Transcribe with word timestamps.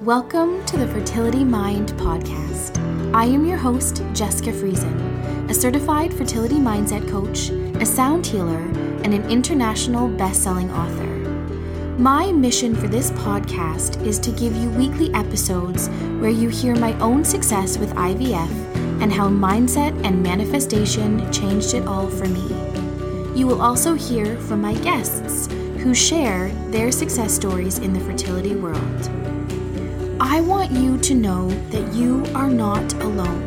Welcome 0.00 0.64
to 0.66 0.76
the 0.76 0.88
Fertility 0.88 1.44
Mind 1.44 1.90
podcast. 1.92 2.76
I 3.14 3.24
am 3.26 3.46
your 3.46 3.56
host, 3.56 4.02
Jessica 4.12 4.50
Friesen, 4.50 5.48
a 5.48 5.54
certified 5.54 6.12
fertility 6.12 6.56
mindset 6.56 7.08
coach, 7.08 7.50
a 7.80 7.86
sound 7.86 8.26
healer, 8.26 8.58
and 9.04 9.14
an 9.14 9.30
international 9.30 10.08
best-selling 10.08 10.72
author. 10.72 11.06
My 12.00 12.32
mission 12.32 12.74
for 12.74 12.88
this 12.88 13.12
podcast 13.12 14.04
is 14.04 14.18
to 14.20 14.32
give 14.32 14.56
you 14.56 14.70
weekly 14.70 15.14
episodes 15.14 15.88
where 16.18 16.30
you 16.30 16.48
hear 16.48 16.74
my 16.74 16.98
own 16.98 17.24
success 17.24 17.78
with 17.78 17.94
IVF 17.94 18.50
and 19.00 19.12
how 19.12 19.28
mindset 19.28 19.92
and 20.04 20.20
manifestation 20.20 21.30
changed 21.30 21.74
it 21.74 21.86
all 21.86 22.08
for 22.08 22.26
me. 22.26 22.48
You 23.38 23.46
will 23.46 23.62
also 23.62 23.94
hear 23.94 24.36
from 24.40 24.60
my 24.60 24.74
guests 24.74 25.46
who 25.78 25.94
share 25.94 26.48
their 26.70 26.90
success 26.90 27.32
stories 27.32 27.78
in 27.78 27.92
the 27.92 28.00
fertility 28.00 28.56
world. 28.56 29.31
I 30.24 30.40
want 30.40 30.70
you 30.70 30.98
to 30.98 31.14
know 31.14 31.48
that 31.48 31.92
you 31.92 32.24
are 32.32 32.48
not 32.48 32.92
alone. 33.02 33.42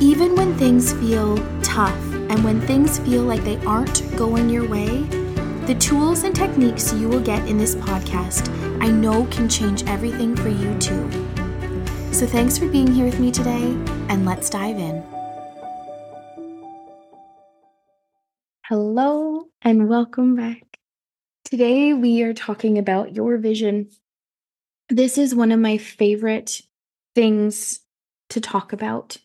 Even 0.00 0.34
when 0.34 0.56
things 0.56 0.94
feel 0.94 1.36
tough 1.62 2.00
and 2.30 2.42
when 2.42 2.62
things 2.62 2.98
feel 3.00 3.22
like 3.22 3.44
they 3.44 3.58
aren't 3.66 4.02
going 4.16 4.48
your 4.48 4.66
way, 4.66 5.02
the 5.66 5.76
tools 5.78 6.24
and 6.24 6.34
techniques 6.34 6.94
you 6.94 7.06
will 7.10 7.20
get 7.20 7.46
in 7.46 7.58
this 7.58 7.74
podcast 7.74 8.48
I 8.82 8.88
know 8.88 9.26
can 9.26 9.46
change 9.46 9.84
everything 9.86 10.34
for 10.34 10.48
you 10.48 10.74
too. 10.78 11.10
So 12.12 12.26
thanks 12.26 12.56
for 12.56 12.66
being 12.66 12.90
here 12.90 13.04
with 13.04 13.20
me 13.20 13.30
today, 13.30 13.76
and 14.08 14.24
let's 14.24 14.48
dive 14.48 14.78
in. 14.78 15.04
Hello, 18.64 19.48
and 19.60 19.86
welcome 19.86 20.34
back. 20.34 20.62
Today 21.44 21.92
we 21.92 22.22
are 22.22 22.32
talking 22.32 22.78
about 22.78 23.14
your 23.14 23.36
vision. 23.36 23.90
This 24.90 25.16
is 25.16 25.34
one 25.34 25.50
of 25.50 25.60
my 25.60 25.78
favorite 25.78 26.60
things 27.14 27.80
to 28.30 28.40
talk 28.40 28.72
about 28.72 29.16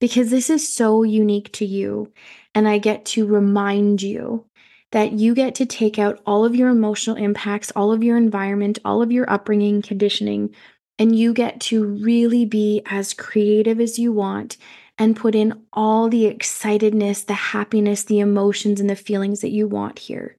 because 0.00 0.30
this 0.30 0.48
is 0.48 0.72
so 0.72 1.02
unique 1.02 1.52
to 1.54 1.64
you, 1.64 2.12
and 2.54 2.68
I 2.68 2.78
get 2.78 3.04
to 3.06 3.26
remind 3.26 4.00
you 4.00 4.46
that 4.92 5.12
you 5.12 5.34
get 5.34 5.56
to 5.56 5.66
take 5.66 5.98
out 5.98 6.20
all 6.24 6.44
of 6.44 6.54
your 6.54 6.68
emotional 6.68 7.16
impacts, 7.16 7.72
all 7.74 7.92
of 7.92 8.04
your 8.04 8.16
environment, 8.16 8.78
all 8.84 9.02
of 9.02 9.10
your 9.10 9.28
upbringing, 9.30 9.82
conditioning, 9.82 10.54
and 10.98 11.16
you 11.16 11.32
get 11.32 11.60
to 11.62 11.84
really 11.84 12.44
be 12.44 12.82
as 12.86 13.12
creative 13.12 13.80
as 13.80 13.98
you 13.98 14.12
want 14.12 14.56
and 14.98 15.16
put 15.16 15.34
in 15.34 15.62
all 15.72 16.08
the 16.08 16.24
excitedness, 16.24 17.26
the 17.26 17.34
happiness, 17.34 18.04
the 18.04 18.20
emotions, 18.20 18.80
and 18.80 18.88
the 18.88 18.96
feelings 18.96 19.40
that 19.40 19.50
you 19.50 19.66
want 19.66 19.98
here. 19.98 20.36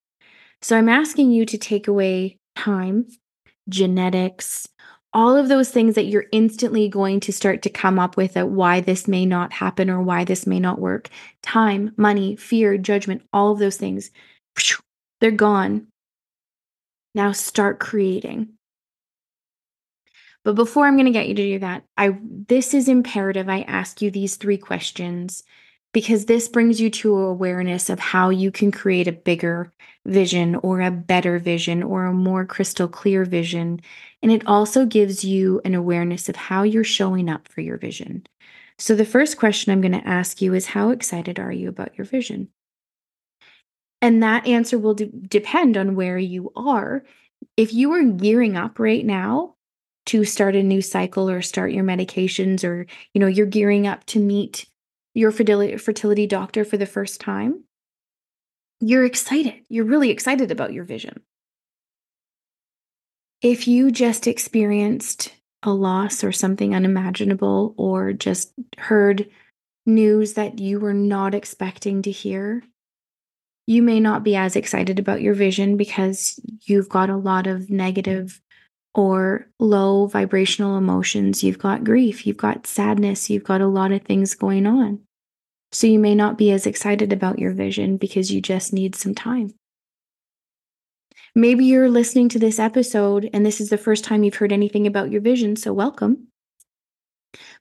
So 0.61 0.77
I'm 0.77 0.89
asking 0.89 1.31
you 1.31 1.45
to 1.45 1.57
take 1.57 1.87
away 1.87 2.37
time, 2.55 3.07
genetics, 3.69 4.67
all 5.13 5.35
of 5.35 5.47
those 5.47 5.69
things 5.69 5.95
that 5.95 6.05
you're 6.05 6.27
instantly 6.31 6.87
going 6.87 7.19
to 7.21 7.33
start 7.33 7.61
to 7.63 7.69
come 7.69 7.97
up 7.97 8.15
with 8.15 8.37
at 8.37 8.49
why 8.49 8.79
this 8.79 9.07
may 9.07 9.25
not 9.25 9.53
happen 9.53 9.89
or 9.89 10.01
why 10.01 10.23
this 10.23 10.45
may 10.45 10.59
not 10.59 10.79
work. 10.79 11.09
Time, 11.41 11.93
money, 11.97 12.35
fear, 12.35 12.77
judgment, 12.77 13.23
all 13.33 13.51
of 13.51 13.59
those 13.59 13.77
things. 13.77 14.11
They're 15.19 15.31
gone. 15.31 15.87
Now 17.15 17.31
start 17.31 17.79
creating. 17.79 18.49
But 20.43 20.55
before 20.55 20.85
I'm 20.85 20.95
going 20.95 21.05
to 21.05 21.11
get 21.11 21.27
you 21.27 21.35
to 21.35 21.41
do 21.41 21.59
that, 21.59 21.83
I 21.97 22.17
this 22.21 22.73
is 22.73 22.87
imperative 22.87 23.49
I 23.49 23.61
ask 23.61 24.01
you 24.01 24.09
these 24.09 24.35
three 24.35 24.57
questions 24.57 25.43
because 25.93 26.25
this 26.25 26.47
brings 26.47 26.79
you 26.79 26.89
to 26.89 27.17
awareness 27.17 27.89
of 27.89 27.99
how 27.99 28.29
you 28.29 28.51
can 28.51 28.71
create 28.71 29.07
a 29.07 29.11
bigger 29.11 29.71
vision 30.05 30.55
or 30.57 30.81
a 30.81 30.91
better 30.91 31.39
vision 31.39 31.83
or 31.83 32.05
a 32.05 32.13
more 32.13 32.45
crystal 32.45 32.87
clear 32.87 33.25
vision 33.25 33.81
and 34.21 34.31
it 34.31 34.45
also 34.45 34.85
gives 34.85 35.23
you 35.23 35.61
an 35.63 35.73
awareness 35.73 36.29
of 36.29 36.35
how 36.35 36.63
you're 36.63 36.83
showing 36.83 37.29
up 37.29 37.47
for 37.47 37.61
your 37.61 37.77
vision. 37.77 38.25
So 38.77 38.95
the 38.95 39.05
first 39.05 39.37
question 39.37 39.71
I'm 39.71 39.81
going 39.81 39.93
to 39.93 40.07
ask 40.07 40.41
you 40.41 40.53
is 40.53 40.67
how 40.67 40.89
excited 40.89 41.39
are 41.39 41.51
you 41.51 41.69
about 41.69 41.97
your 41.97 42.05
vision? 42.05 42.49
And 44.01 44.23
that 44.23 44.47
answer 44.47 44.77
will 44.79 44.93
de- 44.93 45.07
depend 45.07 45.77
on 45.77 45.95
where 45.95 46.17
you 46.17 46.51
are. 46.55 47.03
If 47.57 47.73
you 47.73 47.93
are 47.93 48.03
gearing 48.03 48.55
up 48.55 48.79
right 48.79 49.05
now 49.05 49.55
to 50.07 50.23
start 50.23 50.55
a 50.55 50.63
new 50.63 50.81
cycle 50.81 51.29
or 51.29 51.41
start 51.41 51.71
your 51.71 51.83
medications 51.83 52.63
or 52.63 52.85
you 53.13 53.19
know 53.19 53.27
you're 53.27 53.45
gearing 53.45 53.85
up 53.85 54.05
to 54.05 54.19
meet 54.19 54.65
your 55.13 55.31
fertility 55.31 56.27
doctor 56.27 56.63
for 56.63 56.77
the 56.77 56.85
first 56.85 57.19
time, 57.19 57.63
you're 58.79 59.05
excited. 59.05 59.55
You're 59.69 59.85
really 59.85 60.09
excited 60.09 60.51
about 60.51 60.73
your 60.73 60.85
vision. 60.85 61.21
If 63.41 63.67
you 63.67 63.91
just 63.91 64.27
experienced 64.27 65.33
a 65.63 65.71
loss 65.71 66.23
or 66.23 66.31
something 66.31 66.73
unimaginable 66.73 67.73
or 67.77 68.13
just 68.13 68.53
heard 68.77 69.29
news 69.85 70.33
that 70.33 70.59
you 70.59 70.79
were 70.79 70.93
not 70.93 71.33
expecting 71.33 72.01
to 72.03 72.11
hear, 72.11 72.63
you 73.67 73.81
may 73.81 73.99
not 73.99 74.23
be 74.23 74.35
as 74.35 74.55
excited 74.55 74.99
about 74.99 75.21
your 75.21 75.33
vision 75.33 75.77
because 75.77 76.39
you've 76.63 76.89
got 76.89 77.09
a 77.09 77.17
lot 77.17 77.47
of 77.47 77.69
negative 77.69 78.41
or 78.95 79.47
low 79.59 80.07
vibrational 80.07 80.77
emotions. 80.77 81.43
You've 81.43 81.59
got 81.59 81.83
grief, 81.83 82.25
you've 82.25 82.37
got 82.37 82.67
sadness, 82.67 83.29
you've 83.29 83.43
got 83.43 83.61
a 83.61 83.67
lot 83.67 83.91
of 83.91 84.01
things 84.01 84.35
going 84.35 84.65
on. 84.65 84.99
So 85.71 85.87
you 85.87 85.99
may 85.99 86.15
not 86.15 86.37
be 86.37 86.51
as 86.51 86.65
excited 86.65 87.13
about 87.13 87.39
your 87.39 87.51
vision 87.51 87.97
because 87.97 88.31
you 88.31 88.41
just 88.41 88.73
need 88.73 88.95
some 88.95 89.13
time. 89.13 89.53
Maybe 91.35 91.65
you're 91.65 91.89
listening 91.89 92.29
to 92.29 92.39
this 92.39 92.57
episode 92.57 93.29
and 93.33 93.45
this 93.45 93.61
is 93.61 93.69
the 93.69 93.77
first 93.77 94.03
time 94.03 94.23
you've 94.23 94.35
heard 94.35 94.51
anything 94.51 94.87
about 94.87 95.11
your 95.11 95.21
vision, 95.21 95.55
so 95.55 95.71
welcome. 95.71 96.27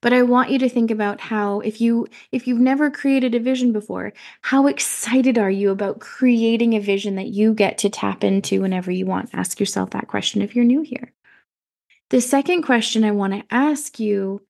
But 0.00 0.14
I 0.14 0.22
want 0.22 0.50
you 0.50 0.58
to 0.60 0.68
think 0.68 0.90
about 0.90 1.20
how 1.20 1.60
if 1.60 1.80
you 1.80 2.06
if 2.32 2.46
you've 2.46 2.60
never 2.60 2.90
created 2.90 3.34
a 3.34 3.40
vision 3.40 3.72
before, 3.72 4.14
how 4.40 4.66
excited 4.66 5.36
are 5.36 5.50
you 5.50 5.70
about 5.70 6.00
creating 6.00 6.74
a 6.74 6.80
vision 6.80 7.16
that 7.16 7.28
you 7.28 7.52
get 7.52 7.76
to 7.78 7.90
tap 7.90 8.24
into 8.24 8.62
whenever 8.62 8.90
you 8.90 9.04
want? 9.04 9.30
Ask 9.34 9.60
yourself 9.60 9.90
that 9.90 10.08
question 10.08 10.40
if 10.40 10.56
you're 10.56 10.64
new 10.64 10.80
here. 10.80 11.12
The 12.10 12.20
second 12.22 12.62
question 12.62 13.04
I 13.04 13.10
want 13.10 13.34
to 13.34 13.44
ask 13.50 14.00
you 14.00 14.40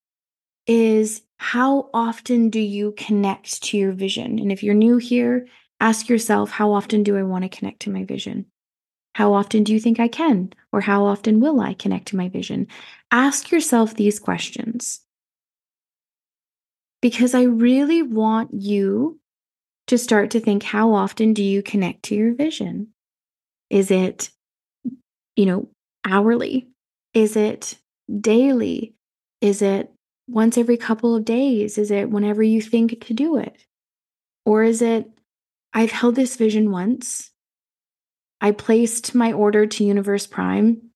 is 0.66 1.22
how 1.38 1.90
often 1.92 2.50
do 2.50 2.60
you 2.60 2.92
connect 2.96 3.62
to 3.64 3.78
your 3.78 3.92
vision? 3.92 4.38
And 4.38 4.52
if 4.52 4.62
you're 4.62 4.74
new 4.74 4.98
here, 4.98 5.46
ask 5.80 6.08
yourself 6.08 6.50
how 6.50 6.72
often 6.72 7.02
do 7.02 7.16
I 7.16 7.22
want 7.22 7.42
to 7.42 7.48
connect 7.48 7.80
to 7.80 7.90
my 7.90 8.04
vision? 8.04 8.46
How 9.14 9.32
often 9.32 9.64
do 9.64 9.72
you 9.72 9.80
think 9.80 9.98
I 9.98 10.06
can? 10.06 10.52
Or 10.72 10.80
how 10.80 11.04
often 11.04 11.40
will 11.40 11.60
I 11.60 11.74
connect 11.74 12.08
to 12.08 12.16
my 12.16 12.28
vision? 12.28 12.68
Ask 13.10 13.50
yourself 13.50 13.94
these 13.94 14.20
questions 14.20 15.00
because 17.02 17.34
I 17.34 17.42
really 17.42 18.02
want 18.02 18.50
you 18.52 19.18
to 19.88 19.98
start 19.98 20.30
to 20.32 20.40
think 20.40 20.62
how 20.62 20.92
often 20.92 21.32
do 21.32 21.42
you 21.42 21.62
connect 21.62 22.04
to 22.04 22.14
your 22.14 22.34
vision? 22.34 22.88
Is 23.70 23.90
it, 23.90 24.30
you 25.34 25.46
know, 25.46 25.68
hourly? 26.04 26.68
Is 27.18 27.34
it 27.34 27.76
daily? 28.20 28.94
Is 29.40 29.60
it 29.60 29.92
once 30.28 30.56
every 30.56 30.76
couple 30.76 31.16
of 31.16 31.24
days? 31.24 31.76
Is 31.76 31.90
it 31.90 32.10
whenever 32.10 32.44
you 32.44 32.62
think 32.62 33.04
to 33.06 33.12
do 33.12 33.38
it? 33.38 33.56
Or 34.46 34.62
is 34.62 34.82
it, 34.82 35.10
I've 35.72 35.90
held 35.90 36.14
this 36.14 36.36
vision 36.36 36.70
once. 36.70 37.32
I 38.40 38.52
placed 38.52 39.16
my 39.16 39.32
order 39.32 39.66
to 39.66 39.84
Universe 39.84 40.28
Prime 40.28 40.90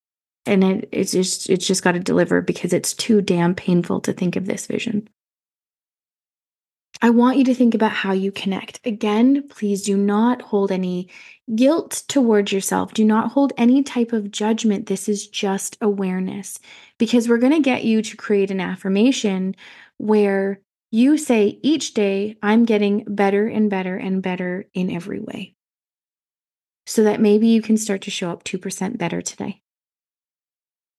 and 0.45 0.63
it, 0.63 0.89
it's 0.93 1.11
just 1.11 1.49
it's 1.49 1.67
just 1.67 1.83
got 1.83 1.91
to 1.91 1.99
deliver 1.99 2.39
because 2.39 2.71
it's 2.71 2.93
too 2.93 3.21
damn 3.21 3.53
painful 3.53 3.99
to 3.99 4.13
think 4.13 4.37
of 4.37 4.45
this 4.45 4.65
vision. 4.65 5.09
I 7.03 7.09
want 7.09 7.37
you 7.37 7.43
to 7.43 7.53
think 7.53 7.75
about 7.75 7.91
how 7.91 8.13
you 8.13 8.31
connect. 8.31 8.79
Again, 8.85 9.45
please 9.49 9.81
do 9.81 9.97
not 9.97 10.41
hold 10.41 10.71
any 10.71 11.09
guilt 11.53 12.03
towards 12.07 12.53
yourself. 12.53 12.93
Do 12.93 13.03
not 13.03 13.33
hold 13.33 13.51
any 13.57 13.83
type 13.83 14.13
of 14.13 14.31
judgment. 14.31 14.85
This 14.85 15.09
is 15.09 15.27
just 15.27 15.77
awareness 15.81 16.59
because 16.97 17.27
we're 17.27 17.39
going 17.39 17.51
to 17.51 17.59
get 17.59 17.83
you 17.83 18.01
to 18.01 18.15
create 18.15 18.51
an 18.51 18.61
affirmation 18.61 19.53
where 19.97 20.61
you 20.91 21.17
say 21.17 21.59
each 21.61 21.93
day, 21.93 22.37
I'm 22.41 22.63
getting 22.63 23.03
better 23.05 23.47
and 23.47 23.69
better 23.69 23.97
and 23.97 24.23
better 24.23 24.69
in 24.73 24.89
every 24.89 25.19
way. 25.19 25.55
So 26.85 27.03
that 27.03 27.19
maybe 27.19 27.47
you 27.47 27.61
can 27.61 27.75
start 27.75 28.03
to 28.03 28.11
show 28.11 28.29
up 28.29 28.45
2% 28.45 28.97
better 28.97 29.21
today. 29.21 29.61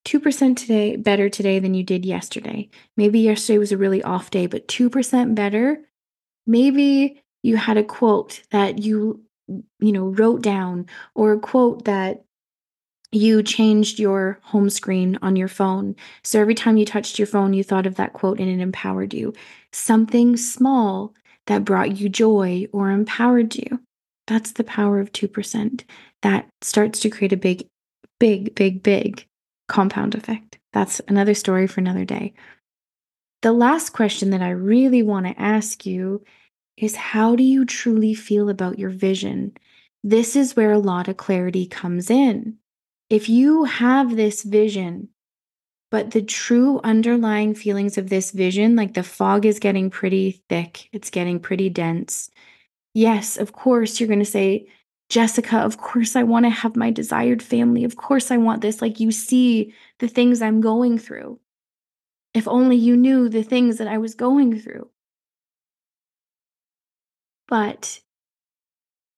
2% 0.05 0.55
today 0.55 0.97
better 0.97 1.29
today 1.29 1.57
than 1.57 1.73
you 1.73 1.83
did 1.83 2.05
yesterday. 2.05 2.69
Maybe 2.95 3.21
yesterday 3.21 3.57
was 3.57 3.71
a 3.71 3.77
really 3.77 4.03
off 4.03 4.29
day, 4.29 4.45
but 4.45 4.67
2% 4.67 5.33
better 5.33 5.79
Maybe 6.47 7.21
you 7.43 7.57
had 7.57 7.77
a 7.77 7.83
quote 7.83 8.41
that 8.51 8.79
you 8.79 9.21
you 9.79 9.91
know 9.91 10.07
wrote 10.07 10.41
down 10.41 10.87
or 11.13 11.33
a 11.33 11.39
quote 11.39 11.85
that 11.85 12.23
you 13.11 13.41
changed 13.43 13.99
your 13.99 14.39
home 14.43 14.69
screen 14.69 15.17
on 15.21 15.35
your 15.35 15.47
phone. 15.47 15.95
So 16.23 16.41
every 16.41 16.55
time 16.55 16.77
you 16.77 16.85
touched 16.85 17.17
your 17.17 17.27
phone, 17.27 17.53
you 17.53 17.63
thought 17.63 17.85
of 17.85 17.95
that 17.95 18.13
quote 18.13 18.39
and 18.39 18.49
it 18.49 18.61
empowered 18.61 19.13
you. 19.13 19.33
Something 19.71 20.35
small 20.35 21.13
that 21.47 21.63
brought 21.63 21.97
you 21.97 22.09
joy 22.09 22.67
or 22.73 22.89
empowered 22.89 23.55
you. 23.55 23.79
That's 24.27 24.51
the 24.51 24.63
power 24.63 24.99
of 24.99 25.13
2%. 25.13 25.83
That 26.23 26.47
starts 26.61 26.99
to 27.01 27.09
create 27.09 27.31
a 27.31 27.37
big, 27.37 27.67
big, 28.19 28.55
big, 28.55 28.83
big 28.83 29.25
compound 29.67 30.15
effect. 30.15 30.57
That's 30.73 30.99
another 31.07 31.35
story 31.35 31.67
for 31.67 31.79
another 31.79 32.05
day. 32.05 32.33
The 33.45 33.53
last 33.53 33.91
question 33.91 34.31
that 34.31 34.41
I 34.41 34.49
really 34.49 35.03
want 35.03 35.27
to 35.27 35.39
ask 35.39 35.85
you 35.85 36.23
is 36.77 36.95
how 36.95 37.35
do 37.35 37.43
you 37.43 37.63
truly 37.63 38.15
feel 38.15 38.49
about 38.49 38.79
your 38.79 38.89
vision? 38.89 39.55
This 40.03 40.35
is 40.35 40.55
where 40.55 40.71
a 40.71 40.79
lot 40.79 41.07
of 41.07 41.17
clarity 41.17 41.67
comes 41.67 42.09
in. 42.09 42.57
If 43.07 43.29
you 43.29 43.65
have 43.65 44.15
this 44.15 44.41
vision, 44.41 45.09
but 45.91 46.09
the 46.09 46.23
true 46.23 46.81
underlying 46.83 47.53
feelings 47.53 47.99
of 47.99 48.09
this 48.09 48.31
vision, 48.31 48.75
like 48.75 48.95
the 48.95 49.03
fog 49.03 49.45
is 49.45 49.59
getting 49.59 49.91
pretty 49.91 50.41
thick, 50.49 50.89
it's 50.91 51.11
getting 51.11 51.39
pretty 51.39 51.69
dense. 51.69 52.31
Yes, 52.95 53.37
of 53.37 53.53
course, 53.53 53.99
you're 53.99 54.09
going 54.09 54.17
to 54.17 54.25
say, 54.25 54.65
Jessica, 55.09 55.57
of 55.57 55.77
course, 55.77 56.15
I 56.15 56.23
want 56.23 56.47
to 56.47 56.49
have 56.49 56.75
my 56.75 56.89
desired 56.89 57.43
family. 57.43 57.83
Of 57.83 57.95
course, 57.95 58.31
I 58.31 58.37
want 58.37 58.63
this. 58.63 58.81
Like, 58.81 58.99
you 58.99 59.11
see 59.11 59.71
the 59.99 60.07
things 60.07 60.41
I'm 60.41 60.61
going 60.61 60.97
through. 60.97 61.39
If 62.35 62.49
only 62.49 62.75
you 62.75 62.97
knew 62.97 63.29
the 63.29 63.43
things 63.43 63.77
that 63.77 63.87
I 63.87 63.97
was 63.97 64.13
going 64.13 64.59
through. 64.59 64.89
But 67.47 68.01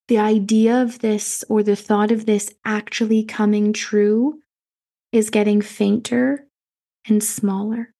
the 0.06 0.18
idea 0.18 0.80
of 0.80 1.00
this 1.00 1.44
or 1.48 1.64
the 1.64 1.74
thought 1.74 2.12
of 2.12 2.26
this 2.26 2.54
actually 2.64 3.24
coming 3.24 3.72
true 3.72 4.38
is 5.10 5.30
getting 5.30 5.60
fainter 5.60 6.46
and 7.08 7.22
smaller. 7.22 7.92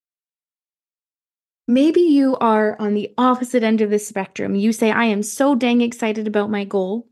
Maybe 1.66 2.00
you 2.00 2.36
are 2.36 2.76
on 2.78 2.94
the 2.94 3.12
opposite 3.18 3.64
end 3.64 3.80
of 3.80 3.90
the 3.90 3.98
spectrum. 3.98 4.54
You 4.54 4.72
say, 4.72 4.92
I 4.92 5.06
am 5.06 5.24
so 5.24 5.56
dang 5.56 5.80
excited 5.80 6.28
about 6.28 6.48
my 6.48 6.64
goal 6.64 7.07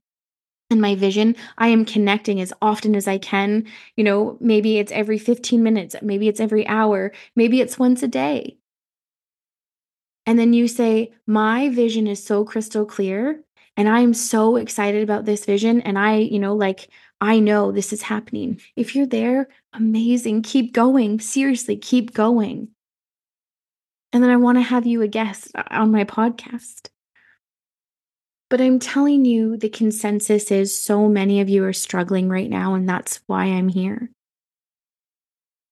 and 0.71 0.81
my 0.81 0.95
vision. 0.95 1.37
I 1.59 1.69
am 1.69 1.85
connecting 1.85 2.41
as 2.41 2.53
often 2.61 2.95
as 2.97 3.07
I 3.07 3.19
can. 3.19 3.67
You 3.97 4.05
know, 4.05 4.37
maybe 4.41 4.79
it's 4.79 4.93
every 4.93 5.19
15 5.19 5.63
minutes, 5.63 5.97
maybe 6.03 6.29
it's 6.29 6.41
every 6.41 6.67
hour, 6.67 7.13
maybe 7.35 7.61
it's 7.61 7.79
once 7.79 8.03
a 8.03 8.09
day. 8.09 8.59
And 10.27 10.39
then 10.39 10.53
you 10.53 10.67
say, 10.67 11.13
My 11.27 11.69
vision 11.69 12.07
is 12.07 12.23
so 12.23 12.45
crystal 12.45 12.85
clear, 12.85 13.43
and 13.77 13.89
I'm 13.89 14.13
so 14.13 14.57
excited 14.57 15.03
about 15.03 15.25
this 15.25 15.45
vision. 15.45 15.81
And 15.83 15.99
I, 15.99 16.17
you 16.17 16.39
know, 16.39 16.55
like, 16.55 16.89
I 17.21 17.39
know 17.39 17.73
this 17.73 17.93
is 17.93 18.03
happening. 18.03 18.61
If 18.75 18.95
you're 18.95 19.07
there, 19.07 19.49
amazing. 19.73 20.43
Keep 20.43 20.73
going. 20.73 21.21
Seriously, 21.21 21.77
keep 21.77 22.13
going. 22.13 22.69
And 24.13 24.23
then 24.23 24.31
I 24.31 24.37
want 24.37 24.59
to 24.59 24.63
have 24.63 24.87
you 24.87 25.03
a 25.03 25.09
guest 25.09 25.51
uh, 25.55 25.63
on 25.71 25.93
my 25.93 26.05
podcast. 26.05 26.89
But 28.49 28.61
I'm 28.61 28.79
telling 28.79 29.25
you, 29.25 29.57
the 29.57 29.69
consensus 29.69 30.51
is 30.51 30.81
so 30.81 31.09
many 31.09 31.41
of 31.41 31.49
you 31.49 31.65
are 31.65 31.73
struggling 31.73 32.29
right 32.29 32.49
now, 32.49 32.75
and 32.75 32.89
that's 32.89 33.21
why 33.27 33.47
I'm 33.47 33.69
here. 33.69 34.11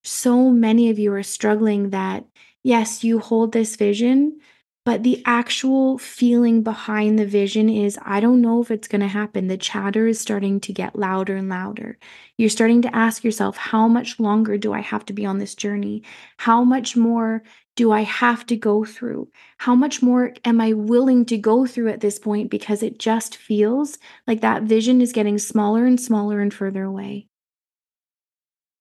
So 0.02 0.50
many 0.50 0.90
of 0.90 0.98
you 0.98 1.12
are 1.14 1.22
struggling 1.22 1.90
that, 1.90 2.24
yes, 2.64 3.04
you 3.04 3.20
hold 3.20 3.52
this 3.52 3.76
vision, 3.76 4.40
but 4.84 5.02
the 5.02 5.22
actual 5.24 5.96
feeling 5.96 6.62
behind 6.62 7.18
the 7.18 7.24
vision 7.24 7.70
is 7.70 7.98
I 8.02 8.20
don't 8.20 8.42
know 8.42 8.60
if 8.60 8.70
it's 8.70 8.88
going 8.88 9.00
to 9.00 9.08
happen. 9.08 9.46
The 9.46 9.56
chatter 9.56 10.06
is 10.06 10.20
starting 10.20 10.60
to 10.60 10.72
get 10.74 10.98
louder 10.98 11.36
and 11.36 11.48
louder. 11.48 11.96
You're 12.36 12.50
starting 12.50 12.82
to 12.82 12.94
ask 12.94 13.24
yourself, 13.24 13.56
how 13.56 13.88
much 13.88 14.20
longer 14.20 14.58
do 14.58 14.74
I 14.74 14.80
have 14.80 15.06
to 15.06 15.14
be 15.14 15.24
on 15.24 15.38
this 15.38 15.54
journey? 15.54 16.02
How 16.36 16.64
much 16.64 16.96
more 16.96 17.42
do 17.76 17.90
I 17.90 18.02
have 18.02 18.46
to 18.46 18.56
go 18.56 18.84
through? 18.84 19.28
How 19.58 19.74
much 19.74 20.02
more 20.02 20.32
am 20.44 20.60
I 20.60 20.72
willing 20.72 21.24
to 21.26 21.38
go 21.38 21.66
through 21.66 21.88
at 21.88 22.00
this 22.00 22.18
point? 22.18 22.50
Because 22.50 22.82
it 22.82 22.98
just 22.98 23.36
feels 23.36 23.98
like 24.26 24.40
that 24.40 24.62
vision 24.62 25.00
is 25.00 25.12
getting 25.12 25.38
smaller 25.38 25.84
and 25.84 26.00
smaller 26.00 26.40
and 26.40 26.54
further 26.54 26.84
away. 26.84 27.26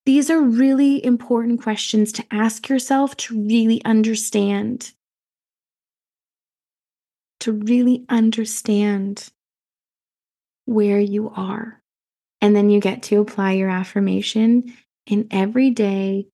These 0.06 0.30
are 0.30 0.42
really 0.42 1.04
important 1.04 1.62
questions 1.62 2.12
to 2.14 2.26
ask 2.30 2.68
yourself 2.70 3.16
to 3.18 3.42
really 3.42 3.84
understand 3.86 4.94
to 7.44 7.52
really 7.52 8.06
understand 8.08 9.30
where 10.64 11.00
you 11.00 11.30
are. 11.30 11.82
And 12.40 12.56
then 12.56 12.70
you 12.70 12.80
get 12.80 13.04
to 13.04 13.20
apply 13.20 13.54
your 13.54 13.70
affirmation 13.70 14.74
in 15.06 15.28
every 15.30 15.70
day. 15.70 16.28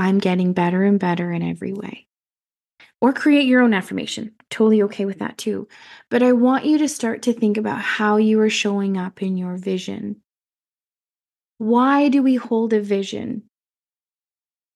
I'm 0.00 0.18
getting 0.18 0.52
better 0.52 0.82
and 0.82 0.98
better 0.98 1.30
in 1.30 1.42
every 1.42 1.72
way. 1.72 2.06
Or 3.00 3.12
create 3.12 3.46
your 3.46 3.62
own 3.62 3.72
affirmation. 3.72 4.34
Totally 4.50 4.82
okay 4.82 5.04
with 5.04 5.20
that 5.20 5.38
too. 5.38 5.68
But 6.10 6.22
I 6.22 6.32
want 6.32 6.64
you 6.64 6.78
to 6.78 6.88
start 6.88 7.22
to 7.22 7.32
think 7.32 7.56
about 7.56 7.80
how 7.80 8.16
you 8.16 8.40
are 8.40 8.50
showing 8.50 8.96
up 8.96 9.22
in 9.22 9.36
your 9.36 9.56
vision. 9.56 10.16
Why 11.58 12.08
do 12.08 12.22
we 12.22 12.34
hold 12.34 12.72
a 12.72 12.80
vision? 12.80 13.44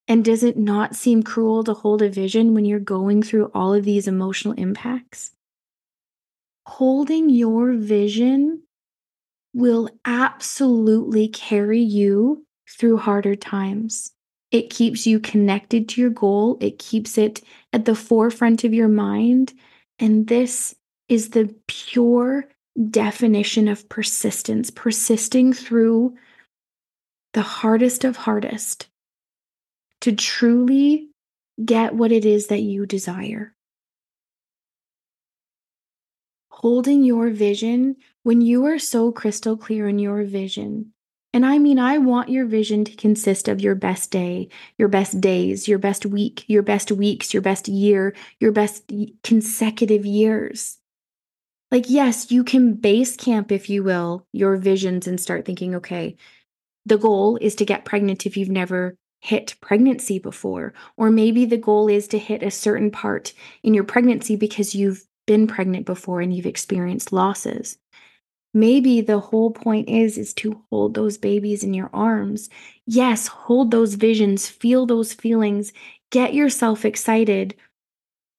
And 0.07 0.23
does 0.23 0.43
it 0.43 0.57
not 0.57 0.95
seem 0.95 1.23
cruel 1.23 1.63
to 1.63 1.73
hold 1.73 2.01
a 2.01 2.09
vision 2.09 2.53
when 2.53 2.63
you're 2.63 2.79
going 2.79 3.23
through 3.23 3.51
all 3.53 3.73
of 3.73 3.83
these 3.83 4.07
emotional 4.07 4.53
impacts? 4.53 5.35
holding 6.65 7.29
your 7.29 7.73
vision 7.73 8.63
will 9.53 9.89
absolutely 10.03 11.27
carry 11.27 11.79
you 11.79 12.45
through 12.69 12.97
harder 12.97 13.35
times. 13.35 14.11
It 14.51 14.69
keeps 14.69 15.05
you 15.05 15.19
connected 15.19 15.89
to 15.89 16.01
your 16.01 16.09
goal, 16.09 16.57
it 16.61 16.79
keeps 16.79 17.17
it 17.17 17.41
at 17.73 17.85
the 17.85 17.95
forefront 17.95 18.63
of 18.63 18.73
your 18.73 18.87
mind. 18.87 19.53
And 19.99 20.27
this 20.27 20.75
is 21.09 21.29
the 21.29 21.53
pure 21.67 22.47
definition 22.89 23.67
of 23.67 23.87
persistence, 23.89 24.69
persisting 24.69 25.53
through 25.53 26.15
the 27.33 27.41
hardest 27.41 28.03
of 28.03 28.15
hardest 28.15 28.87
to 30.01 30.13
truly 30.13 31.09
get 31.63 31.95
what 31.95 32.11
it 32.11 32.25
is 32.25 32.47
that 32.47 32.61
you 32.61 32.85
desire 32.85 33.55
holding 36.65 37.03
your 37.03 37.29
vision 37.29 37.95
when 38.23 38.41
you 38.41 38.65
are 38.65 38.79
so 38.79 39.11
crystal 39.11 39.55
clear 39.55 39.87
in 39.87 39.99
your 39.99 40.23
vision. 40.23 40.91
And 41.35 41.45
I 41.45 41.59
mean, 41.59 41.79
I 41.79 41.97
want 41.97 42.29
your 42.29 42.45
vision 42.45 42.85
to 42.85 42.95
consist 42.95 43.49
of 43.49 43.59
your 43.59 43.75
best 43.75 44.09
day, 44.09 44.47
your 44.77 44.87
best 44.87 45.19
days, 45.19 45.67
your 45.67 45.77
best 45.77 46.05
week, 46.05 46.45
your 46.47 46.63
best 46.63 46.93
weeks, 46.93 47.33
your 47.33 47.41
best 47.41 47.67
year, 47.67 48.15
your 48.39 48.53
best 48.53 48.89
consecutive 49.21 50.05
years. 50.05 50.77
Like, 51.71 51.89
yes, 51.89 52.31
you 52.31 52.45
can 52.45 52.75
base 52.75 53.17
camp, 53.17 53.51
if 53.51 53.69
you 53.69 53.83
will, 53.83 54.25
your 54.31 54.55
visions 54.55 55.07
and 55.07 55.19
start 55.19 55.43
thinking, 55.43 55.75
okay, 55.75 56.15
the 56.85 56.97
goal 56.97 57.37
is 57.41 57.53
to 57.55 57.65
get 57.65 57.83
pregnant 57.83 58.25
if 58.25 58.37
you've 58.37 58.47
never 58.47 58.95
hit 59.19 59.55
pregnancy 59.59 60.19
before. 60.19 60.73
Or 60.95 61.11
maybe 61.11 61.43
the 61.43 61.57
goal 61.57 61.89
is 61.89 62.07
to 62.09 62.17
hit 62.17 62.43
a 62.43 62.49
certain 62.49 62.91
part 62.91 63.33
in 63.61 63.73
your 63.73 63.83
pregnancy 63.83 64.37
because 64.37 64.73
you've 64.73 65.05
been 65.27 65.47
pregnant 65.47 65.85
before 65.85 66.21
and 66.21 66.33
you've 66.33 66.45
experienced 66.45 67.11
losses. 67.11 67.77
Maybe 68.55 69.01
the 69.01 69.19
whole 69.19 69.51
point 69.51 69.89
is 69.89 70.17
is 70.17 70.33
to 70.35 70.63
hold 70.71 70.93
those 70.93 71.17
babies 71.17 71.61
in 71.61 71.73
your 71.73 71.89
arms. 71.93 72.49
Yes, 72.87 73.27
hold 73.27 73.69
those 73.69 73.95
visions, 73.95 74.47
feel 74.47 74.85
those 74.85 75.11
feelings, 75.11 75.73
get 76.09 76.33
yourself 76.33 76.85
excited. 76.85 77.53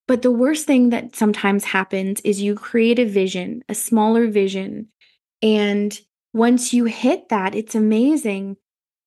But 0.09 0.23
the 0.23 0.31
worst 0.31 0.67
thing 0.67 0.89
that 0.89 1.15
sometimes 1.15 1.65
happens 1.65 2.23
is 2.23 2.41
you 2.41 2.55
create 2.55 2.99
a 2.99 3.05
vision, 3.05 3.63
a 3.69 3.75
smaller 3.75 4.27
vision, 4.27 4.89
and 5.43 6.01
once 6.33 6.73
you 6.73 6.87
hit 6.87 7.29
that, 7.29 7.55
it's 7.55 7.75
amazing. 7.75 8.57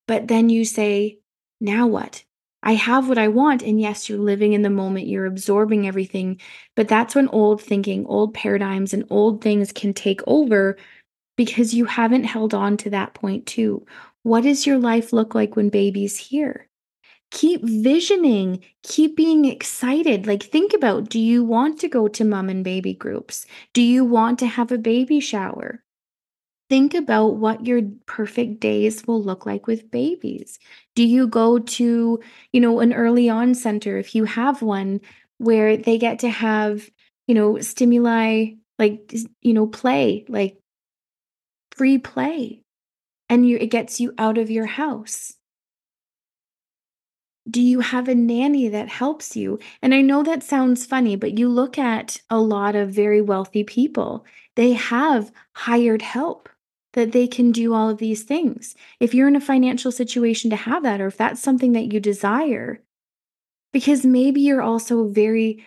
But 0.06 0.28
then 0.28 0.48
you 0.48 0.64
say, 0.64 1.18
now 1.60 1.88
what? 1.88 2.24
I 2.62 2.74
have 2.74 3.08
what 3.08 3.18
I 3.18 3.28
want. 3.28 3.62
And 3.62 3.80
yes, 3.80 4.08
you're 4.08 4.18
living 4.18 4.52
in 4.52 4.62
the 4.62 4.70
moment, 4.70 5.06
you're 5.06 5.26
absorbing 5.26 5.86
everything. 5.86 6.40
But 6.76 6.88
that's 6.88 7.14
when 7.14 7.28
old 7.28 7.62
thinking, 7.62 8.06
old 8.06 8.34
paradigms, 8.34 8.92
and 8.92 9.04
old 9.10 9.42
things 9.42 9.72
can 9.72 9.94
take 9.94 10.20
over 10.26 10.76
because 11.40 11.72
you 11.72 11.86
haven't 11.86 12.24
held 12.24 12.52
on 12.52 12.76
to 12.76 12.90
that 12.90 13.14
point 13.14 13.46
too. 13.46 13.86
What 14.24 14.42
does 14.42 14.66
your 14.66 14.76
life 14.78 15.10
look 15.10 15.34
like 15.34 15.56
when 15.56 15.70
baby's 15.70 16.18
here? 16.18 16.68
Keep 17.30 17.62
visioning, 17.64 18.62
keep 18.82 19.16
being 19.16 19.46
excited. 19.46 20.26
Like, 20.26 20.42
think 20.42 20.74
about 20.74 21.08
do 21.08 21.18
you 21.18 21.42
want 21.42 21.80
to 21.80 21.88
go 21.88 22.08
to 22.08 22.26
mom 22.26 22.50
and 22.50 22.62
baby 22.62 22.92
groups? 22.92 23.46
Do 23.72 23.80
you 23.80 24.04
want 24.04 24.38
to 24.40 24.46
have 24.46 24.70
a 24.70 24.76
baby 24.76 25.18
shower? 25.18 25.82
think 26.68 26.94
about 26.94 27.30
what 27.34 27.66
your 27.66 27.82
perfect 28.06 28.60
days 28.60 29.04
will 29.04 29.20
look 29.20 29.44
like 29.44 29.66
with 29.66 29.90
babies. 29.90 30.60
Do 30.94 31.02
you 31.02 31.26
go 31.26 31.58
to, 31.58 32.20
you 32.52 32.60
know, 32.60 32.78
an 32.78 32.92
early 32.92 33.28
on 33.28 33.56
center 33.56 33.98
if 33.98 34.14
you 34.14 34.24
have 34.24 34.62
one 34.62 35.00
where 35.38 35.76
they 35.76 35.98
get 35.98 36.20
to 36.20 36.28
have, 36.28 36.88
you 37.26 37.34
know, 37.34 37.58
stimuli 37.58 38.52
like 38.80 39.12
you 39.42 39.52
know, 39.52 39.66
play, 39.66 40.24
like 40.28 40.59
free 41.80 41.96
play. 41.96 42.62
And 43.30 43.48
you 43.48 43.56
it 43.56 43.68
gets 43.68 44.00
you 44.00 44.12
out 44.18 44.36
of 44.36 44.50
your 44.50 44.66
house. 44.66 45.32
Do 47.48 47.62
you 47.62 47.80
have 47.80 48.06
a 48.06 48.14
nanny 48.14 48.68
that 48.68 48.90
helps 48.90 49.34
you? 49.34 49.58
And 49.80 49.94
I 49.94 50.02
know 50.02 50.22
that 50.22 50.42
sounds 50.42 50.84
funny, 50.84 51.16
but 51.16 51.38
you 51.38 51.48
look 51.48 51.78
at 51.78 52.20
a 52.28 52.38
lot 52.38 52.76
of 52.76 52.90
very 52.90 53.22
wealthy 53.22 53.64
people, 53.64 54.26
they 54.56 54.74
have 54.74 55.32
hired 55.56 56.02
help 56.02 56.50
that 56.92 57.12
they 57.12 57.26
can 57.26 57.50
do 57.50 57.72
all 57.72 57.88
of 57.88 57.96
these 57.96 58.24
things. 58.24 58.74
If 58.98 59.14
you're 59.14 59.28
in 59.28 59.36
a 59.36 59.40
financial 59.40 59.90
situation 59.90 60.50
to 60.50 60.56
have 60.56 60.82
that, 60.82 61.00
or 61.00 61.06
if 61.06 61.16
that's 61.16 61.40
something 61.40 61.72
that 61.72 61.94
you 61.94 61.98
desire, 61.98 62.82
because 63.72 64.04
maybe 64.04 64.42
you're 64.42 64.60
also 64.60 65.08
very 65.08 65.64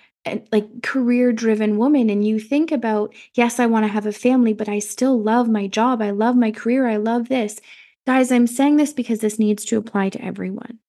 like 0.51 0.83
career 0.83 1.33
driven 1.33 1.77
woman 1.77 2.09
and 2.09 2.25
you 2.25 2.39
think 2.39 2.71
about, 2.71 3.13
yes, 3.33 3.59
I 3.59 3.65
want 3.65 3.85
to 3.85 3.91
have 3.91 4.05
a 4.05 4.13
family, 4.13 4.53
but 4.53 4.69
I 4.69 4.79
still 4.79 5.21
love 5.21 5.49
my 5.49 5.67
job. 5.67 6.01
I 6.01 6.11
love 6.11 6.35
my 6.35 6.51
career. 6.51 6.87
I 6.87 6.97
love 6.97 7.29
this. 7.29 7.59
Guys, 8.05 8.31
I'm 8.31 8.47
saying 8.47 8.77
this 8.77 8.93
because 8.93 9.19
this 9.19 9.39
needs 9.39 9.65
to 9.65 9.77
apply 9.77 10.09
to 10.09 10.23
everyone. 10.23 10.79